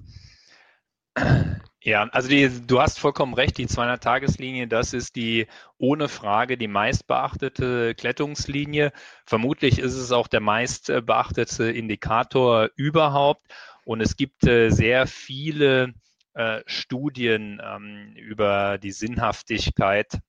[1.82, 5.46] Ja, also die, du hast vollkommen recht, die 200-Tageslinie, das ist die
[5.78, 8.92] ohne Frage die meistbeachtete Klettungslinie.
[9.26, 13.42] Vermutlich ist es auch der meistbeachtete Indikator überhaupt.
[13.84, 15.94] Und es gibt sehr viele
[16.38, 20.20] äh, Studien ähm, über die Sinnhaftigkeit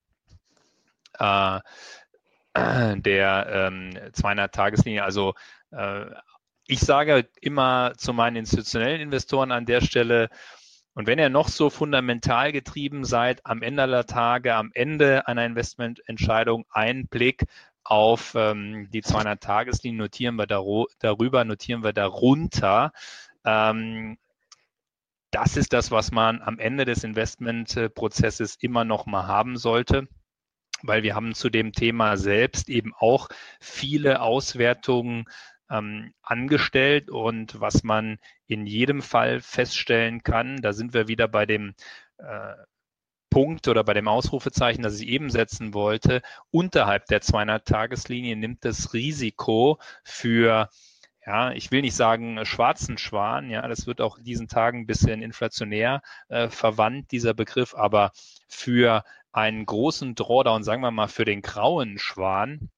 [1.19, 1.59] äh,
[2.55, 5.03] der ähm, 200-Tageslinie.
[5.03, 5.35] Also
[5.69, 6.05] äh,
[6.65, 10.29] ich sage immer zu meinen institutionellen Investoren an der Stelle,
[10.95, 15.45] und wenn ihr noch so fundamental getrieben seid, am Ende aller Tage, am Ende einer
[15.45, 17.45] Investmententscheidung ein Blick
[17.83, 22.93] auf ähm, die 200-Tageslinie, notieren wir darüber, notieren wir darunter.
[23.45, 24.17] Ähm,
[25.31, 30.07] das ist das, was man am Ende des Investmentprozesses immer noch mal haben sollte
[30.83, 35.25] weil wir haben zu dem Thema selbst eben auch viele Auswertungen
[35.69, 37.09] ähm, angestellt.
[37.09, 41.75] Und was man in jedem Fall feststellen kann, da sind wir wieder bei dem
[42.17, 42.53] äh,
[43.29, 48.93] Punkt oder bei dem Ausrufezeichen, das ich eben setzen wollte, unterhalb der 200-Tageslinie nimmt das
[48.93, 50.69] Risiko für
[51.29, 54.79] ja, ich will nicht sagen äh, schwarzen Schwan, ja, das wird auch in diesen Tagen
[54.79, 58.11] ein bisschen inflationär äh, verwandt, dieser Begriff, aber
[58.47, 62.71] für einen großen Drawdown, sagen wir mal für den grauen Schwan,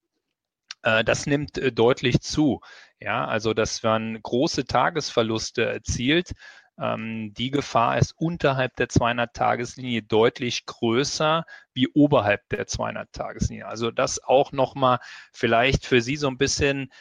[0.84, 2.60] äh, das nimmt äh, deutlich zu.
[3.00, 6.34] Ja, also dass man große Tagesverluste erzielt.
[6.78, 13.66] Ähm, die Gefahr ist unterhalb der 200-Tageslinie deutlich größer wie oberhalb der 200-Tageslinie.
[13.66, 15.00] Also das auch nochmal
[15.32, 16.92] vielleicht für Sie so ein bisschen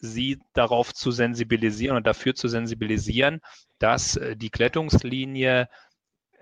[0.00, 3.40] sie darauf zu sensibilisieren und dafür zu sensibilisieren,
[3.78, 5.68] dass äh, die Klettungslinie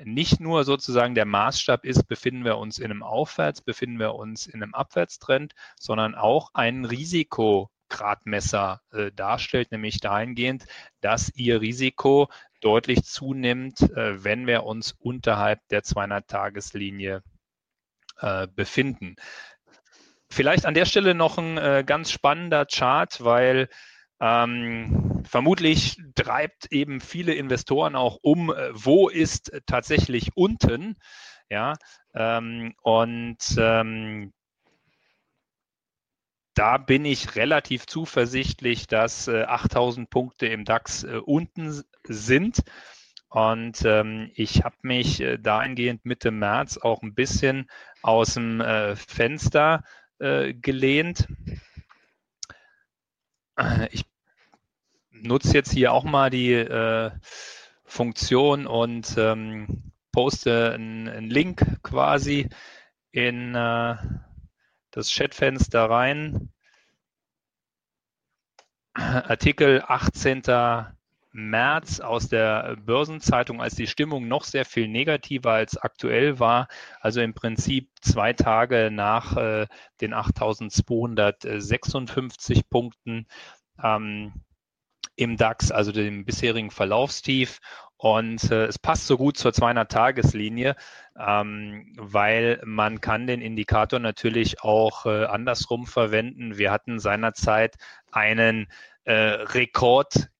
[0.04, 4.46] nicht nur sozusagen der Maßstab ist, befinden wir uns in einem Aufwärts, befinden wir uns
[4.46, 10.66] in einem Abwärtstrend, sondern auch ein Risikogradmesser äh, darstellt, nämlich dahingehend,
[11.00, 12.28] dass ihr Risiko
[12.60, 17.22] deutlich zunimmt, äh, wenn wir uns unterhalb der 200-Tageslinie
[18.20, 19.16] äh, befinden.
[20.30, 23.68] Vielleicht an der Stelle noch ein äh, ganz spannender Chart, weil
[24.20, 30.96] ähm, vermutlich treibt eben viele Investoren auch um, äh, wo ist tatsächlich unten.
[31.50, 31.74] Ja,
[32.14, 34.32] ähm, und ähm,
[36.54, 42.62] da bin ich relativ zuversichtlich, dass äh, 8000 Punkte im DAX äh, unten sind.
[43.30, 47.70] Und ähm, ich habe mich äh, dahingehend Mitte März auch ein bisschen
[48.02, 49.84] aus dem äh, Fenster
[50.18, 51.28] äh, gelehnt.
[53.90, 54.04] Ich
[55.10, 57.10] nutze jetzt hier auch mal die äh,
[57.84, 62.48] Funktion und ähm, poste einen Link quasi
[63.10, 63.96] in äh,
[64.90, 66.52] das Chatfenster rein.
[68.94, 70.42] Artikel 18.
[71.38, 76.68] März aus der Börsenzeitung, als die Stimmung noch sehr viel negativer als aktuell war.
[77.00, 79.66] Also im Prinzip zwei Tage nach äh,
[80.00, 83.26] den 8256 Punkten
[83.82, 84.32] ähm,
[85.16, 87.60] im DAX, also dem bisherigen Verlaufstief.
[87.96, 90.76] Und äh, es passt so gut zur 200-Tageslinie,
[91.18, 96.58] ähm, weil man kann den Indikator natürlich auch äh, andersrum verwenden.
[96.58, 97.74] Wir hatten seinerzeit
[98.12, 98.68] einen
[99.04, 99.14] äh,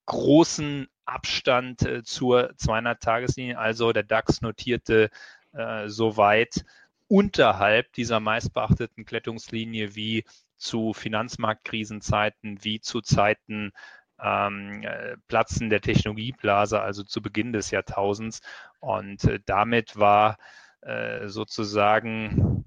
[0.09, 5.11] rekordgroßen Abstand äh, zur 200-Tageslinie, also der DAX notierte
[5.53, 6.65] äh, so weit
[7.09, 10.25] unterhalb dieser meistbeachteten Klettungslinie wie
[10.57, 13.73] zu Finanzmarktkrisenzeiten, wie zu Zeiten
[14.21, 18.41] ähm, äh, Platzen der Technologieblase, also zu Beginn des Jahrtausends.
[18.81, 20.37] Und äh, damit war
[20.83, 22.65] äh, sozusagen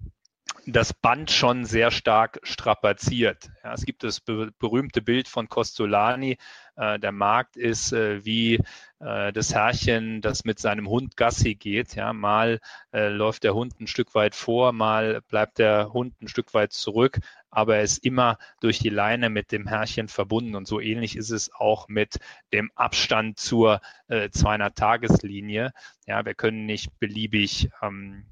[0.66, 3.50] das Band schon sehr stark strapaziert.
[3.64, 6.38] Ja, es gibt das be berühmte Bild von Costolani.
[6.76, 8.60] Äh, der Markt ist äh, wie
[9.00, 11.96] äh, das Herrchen, das mit seinem Hund Gassi geht.
[11.96, 12.60] Ja, mal
[12.94, 16.74] äh, läuft der Hund ein Stück weit vor, mal bleibt der Hund ein Stück weit
[16.74, 17.20] zurück,
[17.50, 20.56] aber er ist immer durch die Leine mit dem Herrchen verbunden.
[20.56, 22.20] Und so ähnlich ist es auch mit
[22.54, 25.74] dem Abstand zur äh, 200-Tageslinie.
[26.06, 28.26] Ja, wir können nicht beliebig ähm,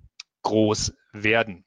[0.43, 1.65] groß werden.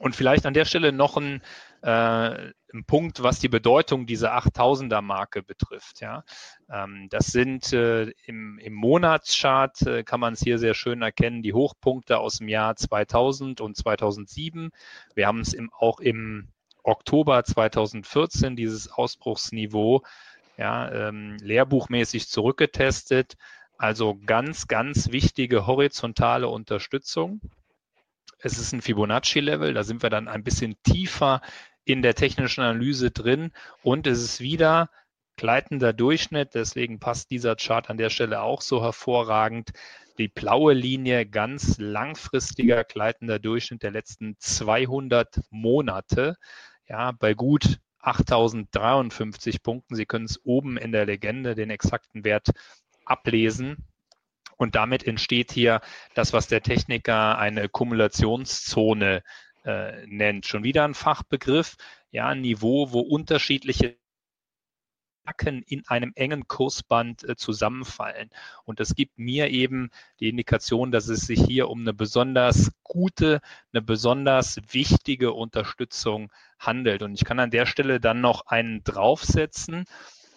[0.00, 1.42] Und vielleicht an der Stelle noch ein,
[1.82, 6.00] äh, ein Punkt, was die Bedeutung dieser 8000er Marke betrifft.
[6.00, 6.24] Ja,
[6.72, 11.42] ähm, das sind äh, im, im Monatschart äh, kann man es hier sehr schön erkennen,
[11.42, 14.70] die Hochpunkte aus dem Jahr 2000 und 2007.
[15.14, 16.48] Wir haben es auch im
[16.82, 20.02] Oktober 2014 dieses Ausbruchsniveau
[20.56, 23.36] ja, ähm, lehrbuchmäßig zurückgetestet.
[23.76, 27.42] Also ganz, ganz wichtige horizontale Unterstützung.
[28.42, 31.40] Es ist ein Fibonacci-Level, da sind wir dann ein bisschen tiefer
[31.84, 34.90] in der technischen Analyse drin und es ist wieder
[35.36, 39.70] gleitender Durchschnitt, deswegen passt dieser Chart an der Stelle auch so hervorragend.
[40.18, 46.36] Die blaue Linie ganz langfristiger gleitender Durchschnitt der letzten 200 Monate
[46.86, 49.94] ja, bei gut 8053 Punkten.
[49.94, 52.50] Sie können es oben in der Legende den exakten Wert
[53.06, 53.89] ablesen.
[54.60, 55.80] Und damit entsteht hier
[56.12, 59.22] das, was der Techniker eine Kumulationszone
[59.64, 60.44] äh, nennt.
[60.44, 61.78] Schon wieder ein Fachbegriff,
[62.10, 63.96] ja, ein Niveau, wo unterschiedliche
[65.24, 68.28] Hacken in einem engen Kursband äh, zusammenfallen.
[68.66, 69.88] Und das gibt mir eben
[70.20, 73.40] die Indikation, dass es sich hier um eine besonders gute,
[73.72, 77.02] eine besonders wichtige Unterstützung handelt.
[77.02, 79.86] Und ich kann an der Stelle dann noch einen draufsetzen.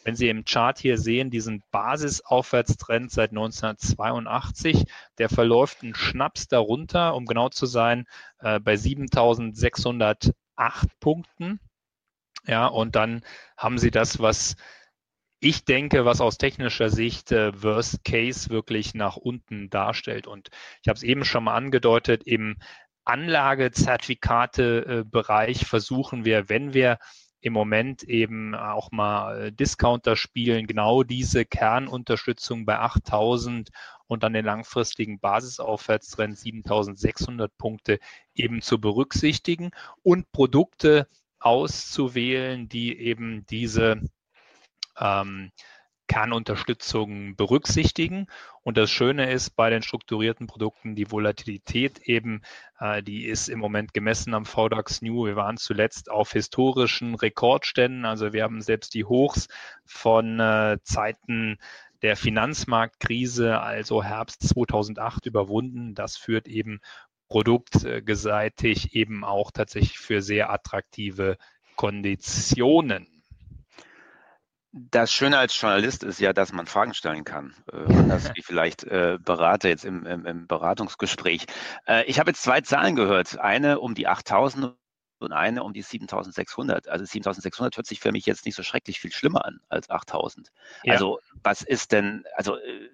[0.03, 4.85] Wenn Sie im Chart hier sehen, diesen Basisaufwärtstrend seit 1982,
[5.17, 8.05] der verläuft einen Schnaps darunter, um genau zu sein,
[8.39, 10.35] äh, bei 7608
[10.99, 11.59] Punkten.
[12.45, 13.21] Ja, und dann
[13.57, 14.55] haben Sie das, was
[15.39, 20.27] ich denke, was aus technischer Sicht äh, Worst Case wirklich nach unten darstellt.
[20.27, 20.49] Und
[20.81, 22.57] ich habe es eben schon mal angedeutet, im
[23.05, 26.97] Anlagezertifikate-Bereich versuchen wir, wenn wir
[27.43, 33.69] im Moment eben auch mal äh, Discounter spielen, genau diese Kernunterstützung bei 8000
[34.07, 37.99] und dann den langfristigen Basisaufwärtstrend 7600 Punkte
[38.33, 39.71] eben zu berücksichtigen
[40.03, 43.99] und Produkte auszuwählen, die eben diese
[44.97, 45.51] ähm,
[46.13, 48.27] Kernunterstützung berücksichtigen.
[48.61, 52.43] Und das Schöne ist bei den strukturierten Produkten, die Volatilität eben,
[52.79, 55.25] äh, die ist im Moment gemessen am VDAX New.
[55.25, 58.05] Wir waren zuletzt auf historischen Rekordständen.
[58.05, 59.47] Also wir haben selbst die Hochs
[59.85, 61.57] von äh, Zeiten
[62.03, 65.95] der Finanzmarktkrise, also Herbst 2008, überwunden.
[65.95, 66.79] Das führt eben
[67.27, 71.37] produktseitig eben auch tatsächlich für sehr attraktive
[71.75, 73.12] Konditionen.
[74.75, 78.83] Das Schöne als Journalist ist ja, dass man Fragen stellen kann, äh, anders wie vielleicht
[78.83, 81.45] äh, Berater jetzt im, im, im Beratungsgespräch.
[81.87, 84.75] Äh, ich habe jetzt zwei Zahlen gehört, eine um die 8000
[85.19, 86.87] und eine um die 7600.
[86.87, 90.49] Also 7600 hört sich für mich jetzt nicht so schrecklich viel schlimmer an als 8000.
[90.83, 90.93] Ja.
[90.93, 92.89] Also was ist denn, also äh,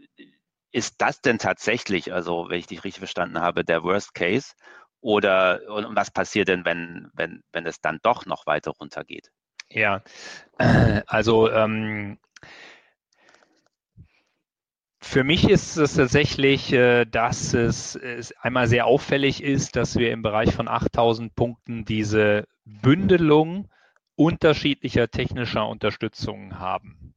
[0.72, 4.54] ist das denn tatsächlich, also wenn ich dich richtig verstanden habe, der Worst Case?
[5.00, 9.32] Oder und was passiert denn, wenn, wenn, wenn es dann doch noch weiter runtergeht?
[9.72, 10.04] Ja,
[11.08, 12.18] also ähm,
[15.02, 20.12] für mich ist es tatsächlich, äh, dass es, es, einmal sehr auffällig ist, dass wir
[20.12, 23.70] im Bereich von 8000 Punkten diese Bündelung
[24.16, 27.16] unterschiedlicher technischer Unterstützung haben.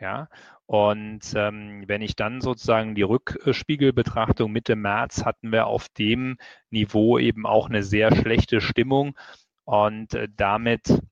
[0.00, 0.28] Ja,
[0.66, 6.38] und ähm, wenn ich dann sozusagen die Rückspiegelbetrachtung Mitte März hatten wir auf dem
[6.70, 9.16] Niveau eben auch eine sehr schlechte Stimmung.
[9.64, 11.02] Und äh, damit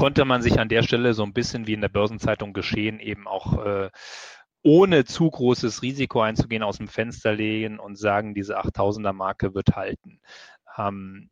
[0.00, 3.28] konnte man sich an der Stelle so ein bisschen wie in der Börsenzeitung geschehen eben
[3.28, 3.90] auch äh,
[4.62, 9.76] ohne zu großes Risiko einzugehen aus dem Fenster legen und sagen, diese 8000er Marke wird
[9.76, 10.22] halten.
[10.78, 11.28] Ähm,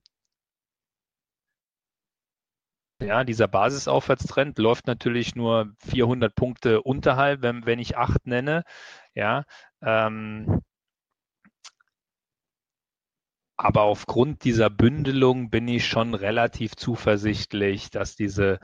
[3.00, 8.64] ja, dieser Basisaufwärtstrend läuft natürlich nur 400 Punkte unterhalb, wenn, wenn ich 8 nenne.
[9.14, 9.44] Ja,
[9.80, 10.60] ähm,
[13.58, 18.60] aber aufgrund dieser Bündelung bin ich schon relativ zuversichtlich, dass diese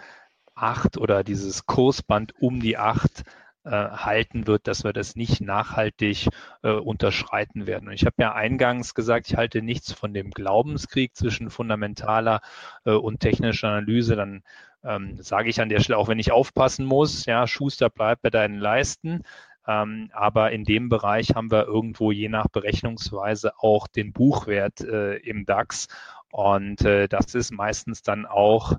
[0.55, 3.25] 8 oder dieses Kursband um die 8
[3.65, 6.29] äh, halten wird, dass wir das nicht nachhaltig
[6.63, 7.89] äh, unterschreiten werden.
[7.89, 12.41] Und ich habe ja eingangs gesagt, ich halte nichts von dem Glaubenskrieg zwischen fundamentaler
[12.85, 14.15] äh, und technischer Analyse.
[14.15, 14.43] Dann
[14.85, 18.31] ähm, sage ich an der Stelle, auch wenn ich aufpassen muss, ja, Schuster bleibt bei
[18.31, 19.23] deinen Leisten.
[19.67, 25.17] Ähm, aber in dem Bereich haben wir irgendwo je nach Berechnungsweise auch den Buchwert äh,
[25.17, 25.89] im DAX.
[26.31, 28.73] Und äh, das ist meistens dann auch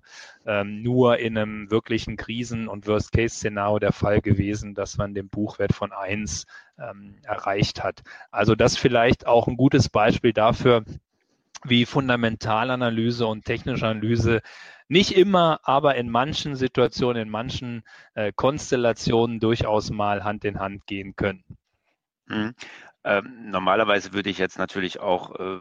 [0.46, 5.74] ähm, nur in einem wirklichen Krisen- und Worst-Case-Szenario der Fall gewesen, dass man den Buchwert
[5.74, 8.04] von eins ähm, erreicht hat.
[8.30, 10.84] Also das vielleicht auch ein gutes Beispiel dafür,
[11.64, 14.42] wie Fundamentalanalyse und technische Analyse
[14.88, 17.84] nicht immer, aber in manchen Situationen, in manchen
[18.14, 21.44] äh, Konstellationen durchaus mal Hand in Hand gehen können.
[22.28, 22.56] Mhm.
[23.04, 25.60] Ähm, normalerweise würde ich jetzt natürlich auch äh,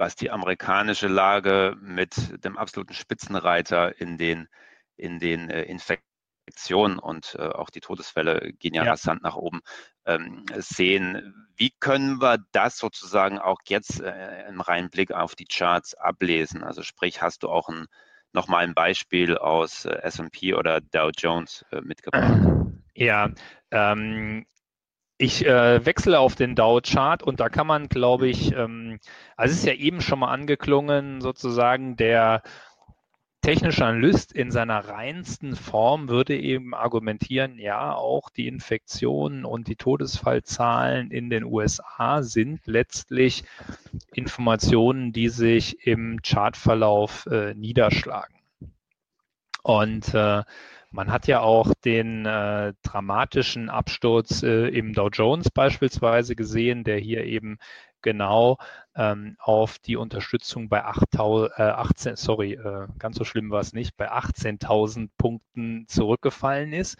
[0.00, 4.48] was die amerikanische Lage mit dem absoluten Spitzenreiter in den,
[4.96, 8.92] in den äh, Infektionen und äh, auch die Todesfälle gehen ja, ja.
[8.92, 9.60] rasant nach oben,
[10.06, 11.46] ähm, sehen.
[11.54, 16.64] Wie können wir das sozusagen auch jetzt äh, im reinen Blick auf die Charts ablesen?
[16.64, 17.86] Also sprich, hast du auch ein,
[18.32, 22.32] nochmal ein Beispiel aus äh, S&P oder Dow Jones äh, mitgebracht?
[22.92, 23.30] Ja,
[23.70, 24.44] ähm,
[25.16, 28.98] ich äh, wechsle auf den Dow-Chart und da kann man, glaube ich, ähm,
[29.36, 32.42] also es ist ja eben schon mal angeklungen, sozusagen der
[33.40, 39.76] technische Analyst in seiner reinsten Form würde eben argumentieren, ja, auch die Infektionen und die
[39.76, 43.44] Todesfallzahlen in den USA sind letztlich
[44.14, 48.36] Informationen, die sich im Chartverlauf äh, niederschlagen.
[49.62, 50.42] Und äh,
[50.90, 56.98] man hat ja auch den äh, dramatischen Absturz äh, im Dow Jones beispielsweise gesehen, der
[56.98, 57.58] hier eben
[58.02, 58.58] genau
[58.94, 63.72] ähm, auf die Unterstützung bei 8, äh, 18, sorry, äh, ganz so schlimm war es
[63.72, 66.96] nicht, bei 18.000 Punkten zurückgefallen ist.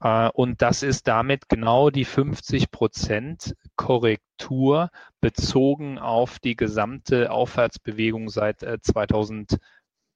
[0.00, 4.90] Äh, und das ist damit genau die 50 Prozent Korrektur
[5.20, 9.58] bezogen auf die gesamte Aufwärtsbewegung seit 2009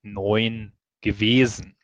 [0.05, 0.71] äh,
[1.01, 1.77] gewesen.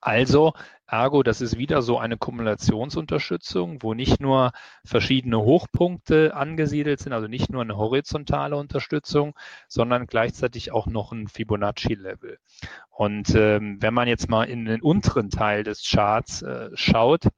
[0.00, 0.54] Also,
[0.90, 4.52] ergo, das ist wieder so eine Kumulationsunterstützung, wo nicht nur
[4.84, 9.34] verschiedene Hochpunkte angesiedelt sind, also nicht nur eine horizontale Unterstützung,
[9.68, 12.38] sondern gleichzeitig auch noch ein Fibonacci-Level.
[12.90, 17.28] Und ähm, wenn man jetzt mal in den unteren Teil des Charts äh, schaut,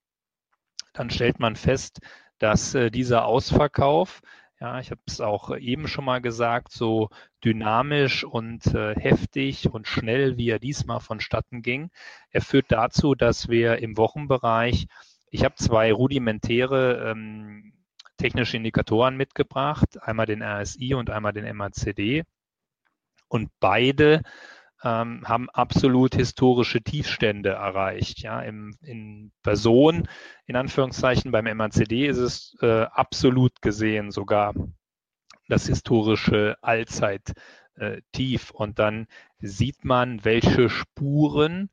[0.95, 2.01] dann stellt man fest,
[2.39, 4.21] dass äh, dieser Ausverkauf
[4.63, 7.09] ja, ich habe es auch eben schon mal gesagt, so
[7.45, 11.91] dynamisch und äh, heftig und schnell, wie er diesmal vonstatten ging.
[12.31, 14.87] Er führt dazu, dass wir im Wochenbereich,
[15.33, 17.73] ich habe zwei rudimentäre ähm,
[18.19, 22.23] technische Indikatoren mitgebracht, einmal den RSI und einmal den MACD.
[23.27, 24.23] Und beide
[24.83, 28.21] ähm, haben absolut historische Tiefstände erreicht.
[28.21, 30.09] Ja, Im, in Person,
[30.47, 34.55] in Anführungszeichen, beim MACD ist es äh, absolut gesehen sogar
[35.49, 38.51] das historische Allzeit-Tief.
[38.51, 39.07] Äh, Und dann
[39.39, 41.71] sieht man, welche Spuren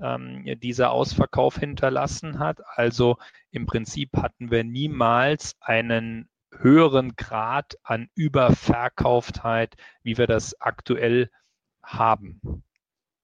[0.00, 2.60] ähm, dieser Ausverkauf hinterlassen hat.
[2.74, 3.18] Also
[3.50, 11.38] im Prinzip hatten wir niemals einen höheren Grad an Überverkauftheit, wie wir das aktuell haben.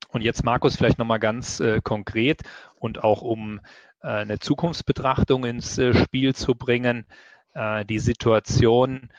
[0.08, 2.42] Und jetzt, Markus, vielleicht nochmal ganz äh, konkret
[2.76, 3.60] und auch um
[4.02, 7.06] äh, eine Zukunftsbetrachtung ins äh, Spiel zu bringen,
[7.54, 9.10] äh, die Situation,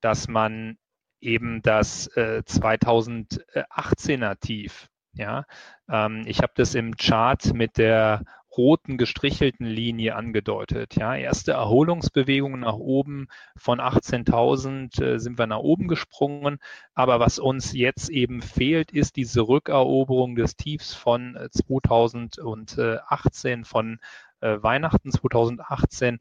[0.00, 0.76] dass man
[1.20, 5.46] eben das 2018er äh, Tief, ja,
[5.88, 8.24] ähm, ich habe das im Chart mit der
[8.56, 10.96] roten gestrichelten Linie angedeutet.
[10.96, 16.58] Ja, erste Erholungsbewegungen nach oben von 18.000 äh, sind wir nach oben gesprungen.
[16.94, 23.98] Aber was uns jetzt eben fehlt, ist diese Rückeroberung des Tiefs von 2018, äh, von
[24.40, 26.20] äh, Weihnachten 2018.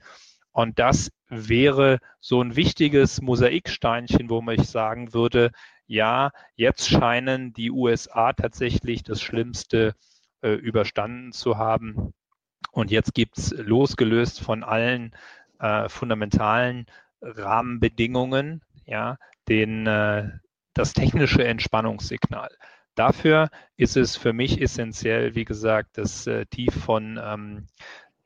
[0.54, 5.52] Und das wäre so ein wichtiges Mosaiksteinchen, wo man sagen würde,
[5.88, 9.96] ja, jetzt scheinen die USA tatsächlich das Schlimmste
[10.42, 12.14] äh, überstanden zu haben.
[12.72, 15.14] Und jetzt gibt es losgelöst von allen
[15.60, 16.86] äh, fundamentalen
[17.22, 19.18] Rahmenbedingungen, ja,
[19.48, 20.30] den, äh,
[20.74, 22.50] das technische Entspannungssignal.
[22.96, 27.68] Dafür ist es für mich essentiell, wie gesagt, das äh, Tief von ähm,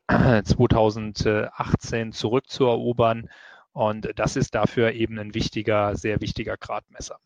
[0.43, 3.29] 2018 zurückzuerobern.
[3.73, 7.19] Und das ist dafür eben ein wichtiger, sehr wichtiger Gradmesser.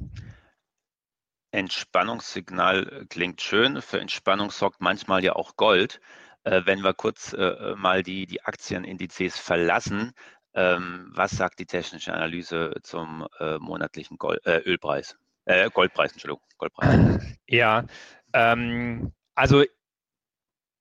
[1.52, 3.82] Entspannungssignal klingt schön.
[3.82, 6.00] Für Entspannung sorgt manchmal ja auch Gold.
[6.44, 10.14] Äh, wenn wir kurz äh, mal die, die Aktienindizes verlassen,
[10.54, 15.18] ähm, was sagt die technische Analyse zum äh, monatlichen Gold, äh, Ölpreis?
[15.46, 17.38] Äh, Goldpreis, Entschuldigung, Goldpreis.
[17.48, 17.86] Ja,
[18.34, 19.64] ähm, also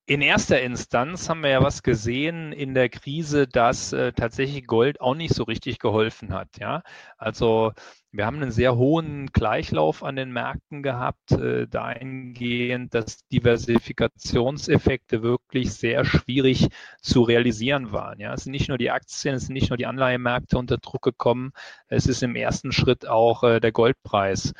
[0.09, 5.01] in erster Instanz haben wir ja was gesehen in der Krise, dass äh, tatsächlich Gold
[5.01, 6.47] auch nicht so richtig geholfen hat.
[6.57, 6.81] Ja,
[7.19, 7.73] also
[8.11, 15.73] wir haben einen sehr hohen Gleichlauf an den Märkten gehabt, äh, dahingehend, dass Diversifikationseffekte wirklich
[15.75, 16.69] sehr schwierig
[17.03, 18.19] zu realisieren waren.
[18.19, 21.03] Ja, es sind nicht nur die Aktien, es sind nicht nur die Anleihemärkte unter Druck
[21.03, 21.51] gekommen,
[21.87, 24.53] es ist im ersten Schritt auch äh, der Goldpreis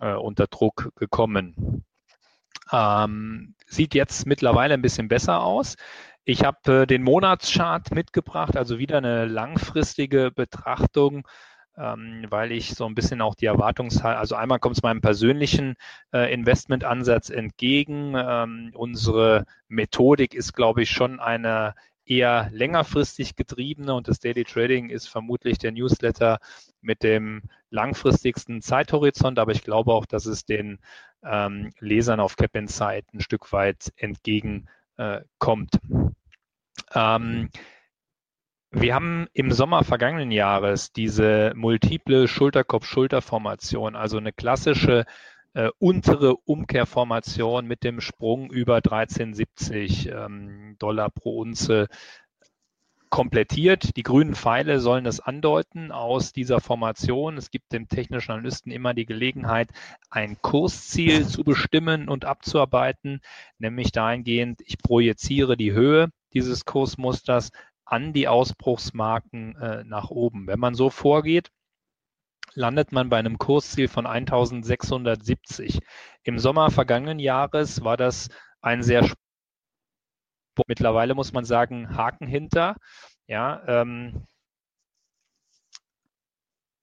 [0.00, 1.84] äh, unter Druck gekommen.
[2.72, 5.76] Ähm, sieht jetzt mittlerweile ein bisschen besser aus.
[6.24, 11.28] Ich habe äh, den Monatschart mitgebracht, also wieder eine langfristige Betrachtung,
[11.76, 15.74] ähm, weil ich so ein bisschen auch die Erwartungshaltung, also einmal kommt es meinem persönlichen
[16.12, 18.14] äh, Investmentansatz entgegen.
[18.16, 21.74] Ähm, unsere Methodik ist, glaube ich, schon eine
[22.06, 26.38] eher längerfristig getriebene und das Daily Trading ist vermutlich der Newsletter
[26.80, 30.78] mit dem langfristigsten Zeithorizont, aber ich glaube auch, dass es den
[31.24, 34.68] ähm, Lesern auf Cap Insight ein Stück weit entgegenkommt.
[34.96, 37.50] Äh, ähm,
[38.70, 45.04] wir haben im Sommer vergangenen Jahres diese multiple Schulterkopf-Schulter-Formation, also eine klassische
[45.54, 51.86] äh, untere Umkehrformation mit dem Sprung über 1370 ähm, Dollar pro Unze
[53.14, 53.96] komplettiert.
[53.96, 57.36] Die grünen Pfeile sollen das andeuten aus dieser Formation.
[57.36, 59.70] Es gibt dem technischen Analysten immer die Gelegenheit,
[60.10, 63.20] ein Kursziel zu bestimmen und abzuarbeiten,
[63.58, 67.52] nämlich dahingehend, ich projiziere die Höhe dieses Kursmusters
[67.84, 70.48] an die Ausbruchsmarken äh, nach oben.
[70.48, 71.52] Wenn man so vorgeht,
[72.54, 75.78] landet man bei einem Kursziel von 1670.
[76.24, 78.28] Im Sommer vergangenen Jahres war das
[78.60, 79.08] ein sehr
[80.66, 82.76] Mittlerweile muss man sagen, Haken hinter.
[83.26, 84.26] Ja, ähm,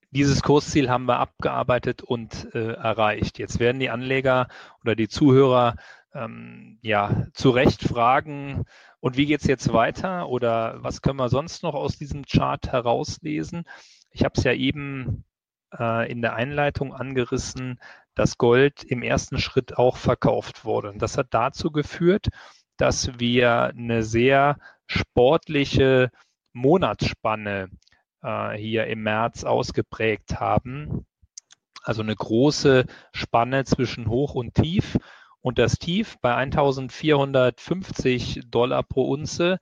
[0.10, 3.40] dieses Kursziel haben wir abgearbeitet und äh, erreicht.
[3.40, 4.48] Jetzt werden die Anleger
[4.82, 5.76] oder die Zuhörer
[6.14, 8.66] ähm, ja zu Recht fragen,
[9.02, 12.72] und wie geht es jetzt weiter oder was können wir sonst noch aus diesem Chart
[12.72, 13.66] herauslesen?
[14.12, 15.26] Ich habe es ja eben
[15.78, 17.80] äh, in der Einleitung angerissen,
[18.14, 20.92] dass Gold im ersten Schritt auch verkauft wurde.
[20.92, 22.28] Und das hat dazu geführt,
[22.82, 24.58] dass wir eine sehr
[24.88, 26.10] sportliche
[26.52, 27.70] Monatsspanne
[28.24, 31.06] äh, hier im März ausgeprägt haben.
[31.84, 34.98] Also eine große Spanne zwischen Hoch und Tief.
[35.42, 39.60] Und das Tief bei 1450 Dollar pro Unze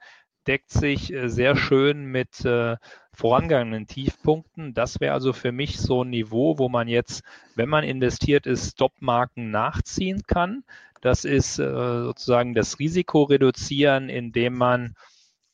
[0.48, 2.78] deckt sich äh, sehr schön mit äh,
[3.14, 4.74] vorangegangenen Tiefpunkten.
[4.74, 7.24] Das wäre also für mich so ein Niveau, wo man jetzt,
[7.56, 10.64] wenn man investiert ist, Stopmarken nachziehen kann.
[11.02, 14.96] Das ist äh, sozusagen das Risiko reduzieren, indem man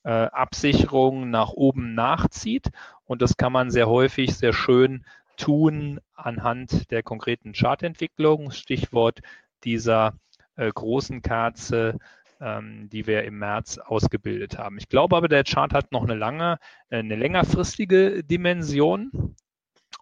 [0.03, 2.71] äh, Absicherungen nach oben nachzieht.
[3.05, 5.05] Und das kann man sehr häufig sehr schön
[5.37, 8.51] tun anhand der konkreten Chartentwicklung.
[8.51, 9.19] Stichwort
[9.63, 10.13] dieser
[10.55, 11.97] äh, großen Kerze,
[12.39, 14.77] ähm, die wir im März ausgebildet haben.
[14.77, 19.35] Ich glaube aber, der Chart hat noch eine lange, äh, eine längerfristige Dimension.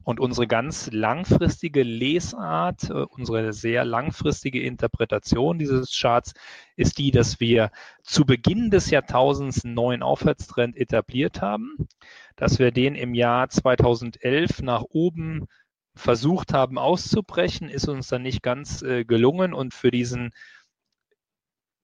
[0.04, 6.34] Und unsere ganz langfristige Lesart, äh, unsere sehr langfristige Interpretation dieses Charts
[6.76, 7.72] ist die, dass wir
[8.02, 11.88] zu Beginn des Jahrtausends einen neuen Aufwärtstrend etabliert haben,
[12.36, 15.48] dass wir den im Jahr 2011 nach oben
[15.96, 19.54] versucht haben auszubrechen, ist uns dann nicht ganz äh, gelungen.
[19.54, 20.32] Und für diesen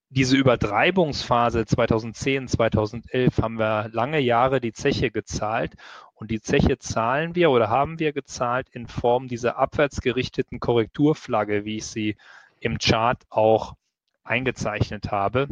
[0.10, 5.76] diese Übertreibungsphase 2010, 2011 haben wir lange Jahre die Zeche gezahlt
[6.16, 11.78] und die Zeche zahlen wir oder haben wir gezahlt in Form dieser abwärtsgerichteten Korrekturflagge, wie
[11.78, 12.18] ich sie
[12.60, 13.76] im Chart auch
[14.24, 15.48] eingezeichnet habe.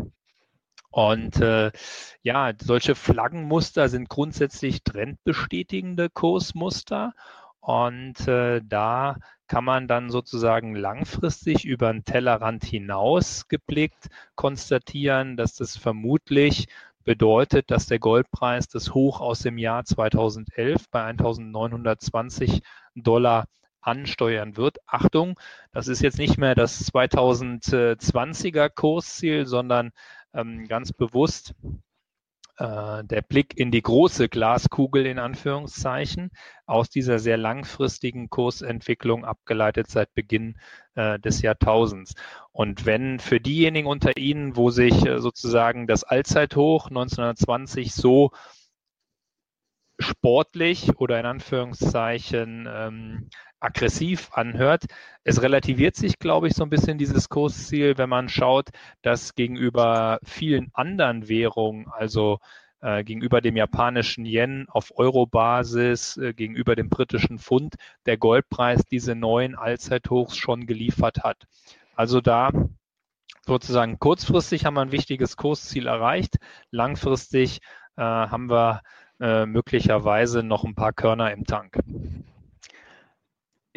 [0.89, 1.71] Und äh,
[2.23, 7.13] ja, solche Flaggenmuster sind grundsätzlich trendbestätigende Kursmuster
[7.67, 15.55] und äh, da kann man dann sozusagen langfristig über den Tellerrand hinaus geblickt konstatieren, dass
[15.55, 16.69] das vermutlich
[17.03, 22.61] bedeutet, dass der Goldpreis das Hoch aus dem Jahr 2011 bei 1920
[22.95, 23.47] Dollar
[23.81, 24.77] ansteuern wird.
[24.85, 25.37] Achtung,
[25.73, 29.91] das ist jetzt nicht mehr das 2020er Kursziel, sondern
[30.33, 31.53] ähm, ganz bewusst
[32.57, 36.31] äh, der Blick in die große Glaskugel in Anführungszeichen
[36.65, 40.57] aus dieser sehr langfristigen Kursentwicklung abgeleitet seit Beginn
[40.95, 42.15] äh, des Jahrtausends.
[42.51, 48.31] Und wenn für diejenigen unter Ihnen, wo sich äh, sozusagen das Allzeithoch 1920 so
[49.99, 53.29] sportlich oder in Anführungszeichen ähm,
[53.59, 54.85] aggressiv anhört.
[55.23, 58.69] Es relativiert sich, glaube ich, so ein bisschen dieses Kursziel, wenn man schaut,
[59.01, 62.39] dass gegenüber vielen anderen Währungen, also
[62.81, 69.15] äh, gegenüber dem japanischen Yen auf Euro-Basis, äh, gegenüber dem britischen Pfund, der Goldpreis diese
[69.15, 71.47] neuen Allzeithochs schon geliefert hat.
[71.95, 72.51] Also da
[73.45, 76.37] sozusagen kurzfristig haben wir ein wichtiges Kursziel erreicht,
[76.69, 77.61] langfristig
[77.95, 78.81] äh, haben wir
[79.19, 81.79] äh, möglicherweise noch ein paar Körner im Tank.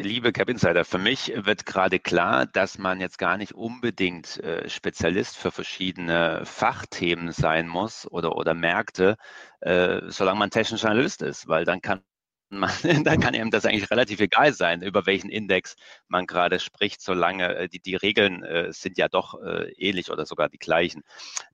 [0.01, 4.67] Liebe Cap Insider, für mich wird gerade klar, dass man jetzt gar nicht unbedingt äh,
[4.67, 9.17] Spezialist für verschiedene Fachthemen sein muss oder, oder Märkte,
[9.59, 12.01] äh, solange man technischer Analyst ist, weil dann kann
[13.05, 15.75] dann kann ihm das eigentlich relativ egal sein, über welchen Index
[16.09, 20.25] man gerade spricht, solange äh, die, die Regeln äh, sind ja doch äh, ähnlich oder
[20.25, 21.03] sogar die gleichen.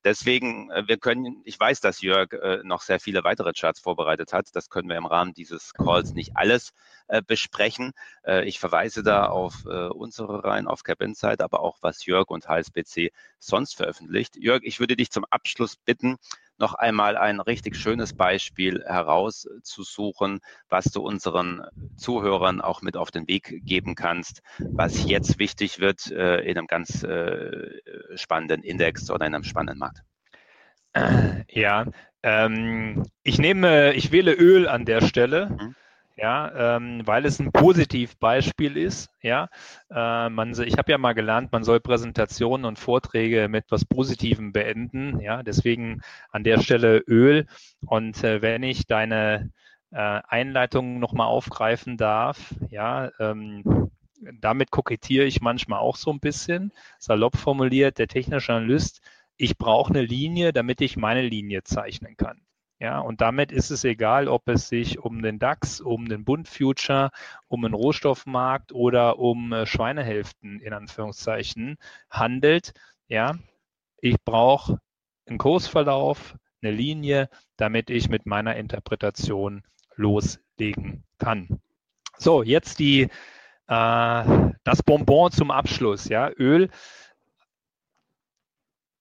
[0.04, 4.34] Deswegen, äh, wir können, ich weiß, dass Jörg äh, noch sehr viele weitere Charts vorbereitet
[4.34, 4.48] hat.
[4.54, 6.74] Das können wir im Rahmen dieses Calls nicht alles
[7.26, 7.94] besprechen.
[8.44, 13.14] ich verweise da auf unsere Reihen, auf Cap Insight, aber auch was Jörg und HSBC
[13.40, 14.36] sonst veröffentlicht.
[14.36, 16.18] Jörg, ich würde dich zum Abschluss bitten,
[16.60, 20.40] noch einmal ein richtig schönes Beispiel herauszusuchen,
[20.70, 21.64] was du unseren
[21.96, 24.42] Zuhörern auch mit auf den Weg geben kannst,
[24.76, 27.82] was jetzt wichtig wird äh, in einem ganz äh,
[28.16, 30.04] spannenden Index oder in einem spannenden Markt.
[31.50, 31.86] Ja,
[32.24, 35.50] ähm, ich nehme, ich wähle Öl an der Stelle.
[35.50, 35.76] Mhm
[36.18, 39.10] ja, ähm, weil es ein Positivbeispiel ist.
[39.22, 39.50] Ja,
[39.92, 44.52] äh, man, ich habe ja mal gelernt, man soll Präsentationen und Vorträge mit etwas Positivem
[44.52, 45.20] beenden.
[45.20, 46.02] Ja, deswegen
[46.32, 47.46] an der Stelle Öl.
[47.86, 49.52] Und äh, wenn ich deine
[49.92, 53.92] äh, Einleitung nochmal aufgreifen darf, ja, ähm,
[54.42, 56.74] damit kokettiere ich manchmal auch so ein bisschen.
[56.98, 59.02] Salopp formuliert, der technische Analyst,
[59.38, 62.42] ich brauche eine Linie, damit ich meine Linie zeichnen kann.
[62.80, 66.48] Ja, und damit ist es egal, ob es sich um den DAX, um den Bund
[66.48, 67.10] Future,
[67.48, 71.78] um einen Rohstoffmarkt oder um äh, Schweinehälften in Anführungszeichen
[72.12, 72.74] handelt.
[73.08, 73.36] Ja,
[74.00, 74.80] ich brauche
[75.26, 79.64] einen Kursverlauf, eine Linie, damit ich mit meiner Interpretation
[79.96, 81.60] loslegen kann.
[82.18, 83.10] So, jetzt die,
[83.68, 86.10] äh, das Bonbon zum Abschluss.
[86.10, 86.70] Ja, Öl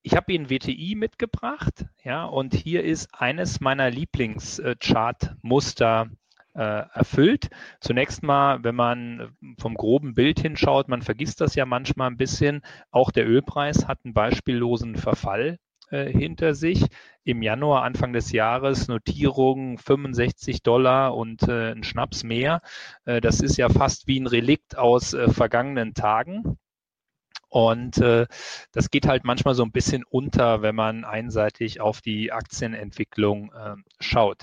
[0.07, 6.07] ich habe Ihnen WTI mitgebracht, ja, und hier ist eines meiner Lieblingschart-Muster
[6.55, 7.51] äh, erfüllt.
[7.81, 12.63] Zunächst mal, wenn man vom groben Bild hinschaut, man vergisst das ja manchmal ein bisschen,
[12.93, 15.59] auch der Ölpreis hat einen beispiellosen Verfall
[15.91, 16.85] äh, hinter sich.
[17.25, 22.61] Im Januar, Anfang des Jahres, Notierung 65 Dollar und äh, ein Schnaps mehr.
[23.07, 26.59] Äh, das ist ja fast wie ein Relikt aus äh, vergangenen Tagen.
[27.57, 28.27] Und äh,
[28.73, 33.77] das geht halt manchmal so ein bisschen unter, wenn man einseitig auf die Aktienentwicklung äh,
[33.99, 34.43] schaut.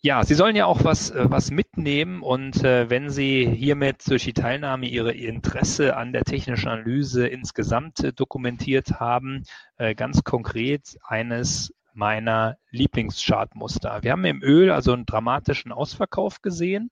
[0.00, 4.24] Ja, Sie sollen ja auch was, äh, was mitnehmen und äh, wenn Sie hiermit durch
[4.24, 9.44] die Teilnahme Ihre Interesse an der technischen Analyse insgesamt äh, dokumentiert haben,
[9.76, 14.02] äh, ganz konkret eines meiner Lieblingschartmuster.
[14.02, 16.90] Wir haben im Öl also einen dramatischen Ausverkauf gesehen.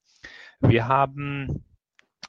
[0.61, 1.65] Wir haben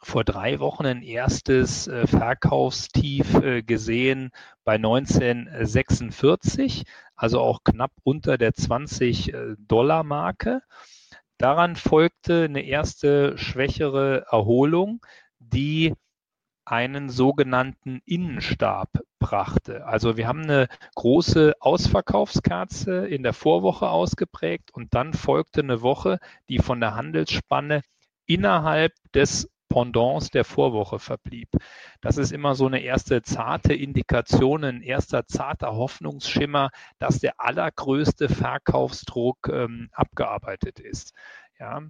[0.06, 4.30] vor drei Wochen ein erstes äh, Verkaufstief äh, gesehen
[4.64, 6.84] bei 1946,
[7.16, 10.62] also auch knapp unter der 20 äh, Dollar Marke.
[11.40, 15.04] Daran folgte eine erste schwächere Erholung,
[15.40, 15.96] die
[16.66, 19.88] einen sogenannten Innenstab brachte.
[19.88, 26.20] Also wir haben eine große Ausverkaufskerze in der Vorwoche ausgeprägt und dann folgte eine Woche,
[26.48, 27.82] die von der Handelsspanne
[28.28, 31.50] innerhalb des Pendants der Vorwoche verblieb.
[32.02, 38.30] Das ist immer so eine erste zarte Indikation, ein erster zarter Hoffnungsschimmer, dass der allergrößte
[38.30, 41.14] Verkaufsdruck ähm, abgearbeitet ist.
[41.60, 41.82] Ja,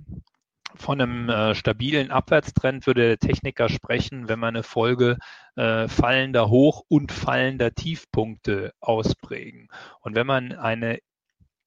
[0.77, 5.17] von einem äh, stabilen Abwärtstrend würde der Techniker sprechen, wenn man eine Folge
[5.55, 9.69] äh, fallender Hoch- und fallender Tiefpunkte ausprägen.
[10.01, 10.99] Und wenn man eine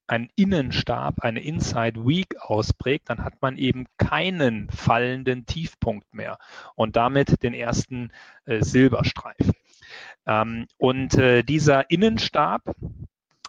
[0.09, 6.39] einen Innenstab, eine Inside Week ausprägt, dann hat man eben keinen fallenden Tiefpunkt mehr
[6.75, 8.11] und damit den ersten
[8.47, 9.53] äh, Silberstreifen.
[10.27, 12.63] Ähm, und äh, dieser Innenstab,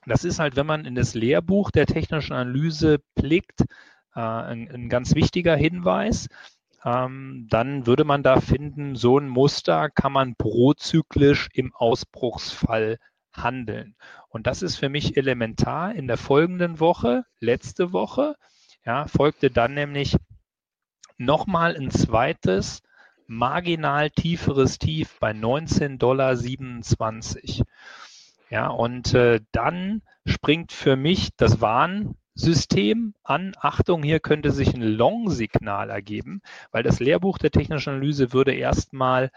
[0.06, 3.62] das ist halt, wenn man in das Lehrbuch der technischen Analyse blickt,
[4.16, 6.28] äh, ein, ein, ganz wichtiger Hinweis.
[6.86, 12.98] Ähm, dann würde man da finden, so ein Muster kann man prozyklisch im Ausbruchsfall
[13.34, 13.96] handeln.
[14.30, 15.94] Und das ist für mich elementar.
[15.96, 18.36] In der folgenden Woche, letzte Woche,
[18.86, 20.18] ja, folgte dann nämlich
[21.18, 22.82] nochmal ein zweites,
[23.28, 26.36] marginal tieferes Tief bei 19,27 Dollar.
[28.50, 33.54] Ja, und äh, dann springt für mich das Warnsystem an.
[33.60, 39.30] Achtung, hier könnte sich ein Long-Signal ergeben, weil das Lehrbuch der technischen Analyse würde erstmal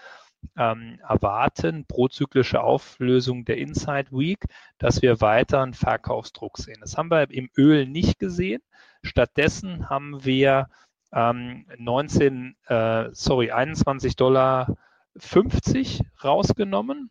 [0.57, 4.45] ähm, erwarten, prozyklische Auflösung der Inside Week,
[4.78, 6.78] dass wir weiter einen Verkaufsdruck sehen.
[6.80, 8.62] Das haben wir im Öl nicht gesehen.
[9.03, 10.68] Stattdessen haben wir
[11.12, 14.76] ähm, 19, äh, sorry, 21 Dollar
[15.16, 17.09] 50 rausgenommen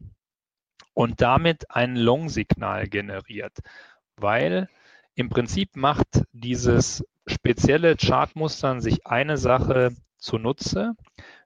[0.93, 3.59] und damit ein Long-Signal generiert,
[4.17, 4.67] weil
[5.15, 10.93] im Prinzip macht dieses spezielle Chartmustern sich eine Sache zunutze.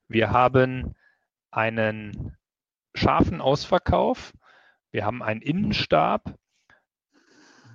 [0.07, 0.95] Wir haben
[1.55, 2.35] einen
[2.93, 4.33] scharfen Ausverkauf.
[4.91, 6.35] Wir haben einen Innenstab,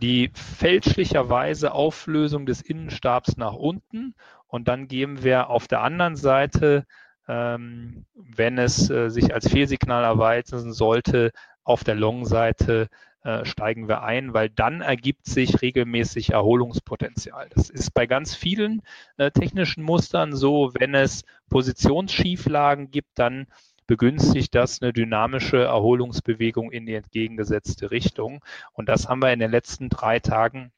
[0.00, 4.14] die fälschlicherweise Auflösung des Innenstabs nach unten
[4.46, 6.86] und dann geben wir auf der anderen Seite,
[7.28, 12.88] ähm, wenn es äh, sich als Fehlsignal erweisen sollte, auf der Long-Seite
[13.22, 17.50] äh, steigen wir ein, weil dann ergibt sich regelmäßig Erholungspotenzial.
[17.54, 18.82] Das ist bei ganz vielen
[19.18, 23.46] äh, technischen Mustern so, wenn es Positionsschieflagen gibt, dann
[23.91, 28.41] begünstigt das eine dynamische Erholungsbewegung in die entgegengesetzte Richtung.
[28.72, 30.70] Und das haben wir in den letzten drei Tagen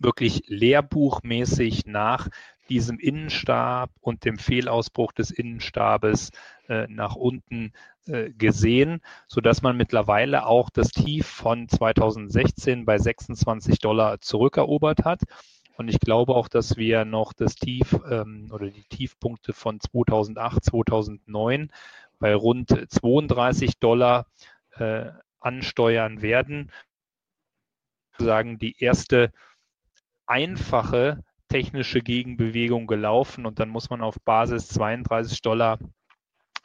[0.00, 2.28] wirklich lehrbuchmäßig nach
[2.70, 6.30] diesem Innenstab und dem Fehlausbruch des Innenstabes
[6.70, 7.74] äh, nach unten
[8.06, 15.20] äh, gesehen, sodass man mittlerweile auch das Tief von 2016 bei 26 Dollar zurückerobert hat.
[15.76, 20.64] Und ich glaube auch, dass wir noch das Tief ähm, oder die Tiefpunkte von 2008,
[20.64, 21.70] 2009
[22.22, 24.26] bei rund 32 Dollar
[24.76, 25.10] äh,
[25.40, 26.70] ansteuern werden.
[28.16, 29.32] Sagen die erste
[30.24, 35.80] einfache technische Gegenbewegung gelaufen und dann muss man auf Basis 32 Dollar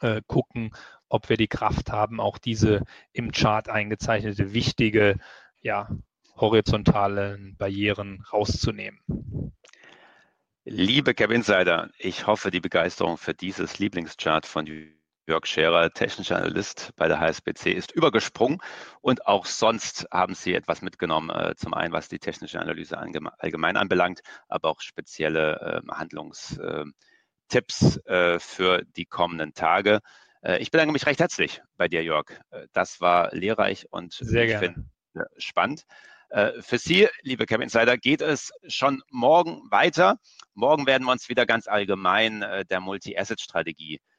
[0.00, 0.70] äh, gucken,
[1.08, 5.18] ob wir die Kraft haben, auch diese im Chart eingezeichnete wichtige,
[5.60, 5.90] ja,
[6.36, 9.00] horizontalen Barrieren rauszunehmen.
[10.64, 14.66] Liebe Cap Insider, ich hoffe, die Begeisterung für dieses Lieblingschart von
[15.28, 18.62] Jörg Scherer, technischer Analyst bei der HSBC, ist übergesprungen
[19.02, 23.76] und auch sonst haben Sie etwas mitgenommen, äh, zum einen was die technische Analyse allgemein
[23.76, 30.00] anbelangt, aber auch spezielle ähm, Handlungstipps äh, für die kommenden Tage.
[30.40, 32.40] Äh, ich bedanke mich recht herzlich bei dir, Jörg.
[32.72, 34.86] Das war lehrreich und Sehr ich finde
[35.36, 35.84] spannend.
[36.60, 40.18] Für Sie, liebe Cap Insider, geht es schon morgen weiter.
[40.52, 44.17] Morgen werden wir uns wieder ganz allgemein der Multi-Asset-Strategie äh,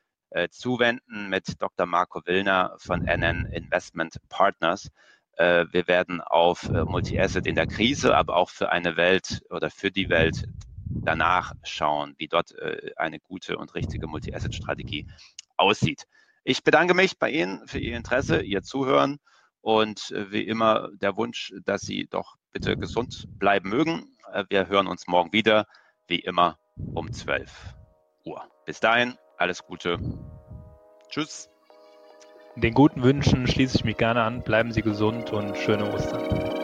[0.52, 1.86] zuwenden mit Dr.
[1.86, 4.92] Marco Willner von NN Investment Partners.
[5.40, 9.70] Äh, wir werden auf äh, Multi-Asset in der Krise, aber auch für eine Welt oder
[9.70, 10.46] für die Welt
[10.90, 15.08] danach schauen, wie dort äh, eine gute und richtige Multi-Asset-Strategie
[15.56, 16.08] aussieht.
[16.44, 19.20] Ich bedanke mich bei Ihnen für Ihr Interesse, Ihr Zuhören
[19.62, 24.18] und äh, wie immer der Wunsch, dass Sie doch bitte gesund bleiben mögen.
[24.34, 25.68] Äh, wir hören uns morgen wieder,
[26.08, 27.76] wie immer um 12
[28.26, 28.46] Uhr.
[28.66, 29.98] Bis dahin, alles Gute.
[31.10, 31.50] Tschüss.
[32.56, 34.44] Den guten Wünschen schließe ich mich gerne an.
[34.44, 36.59] Bleiben Sie gesund und schöne Ostern.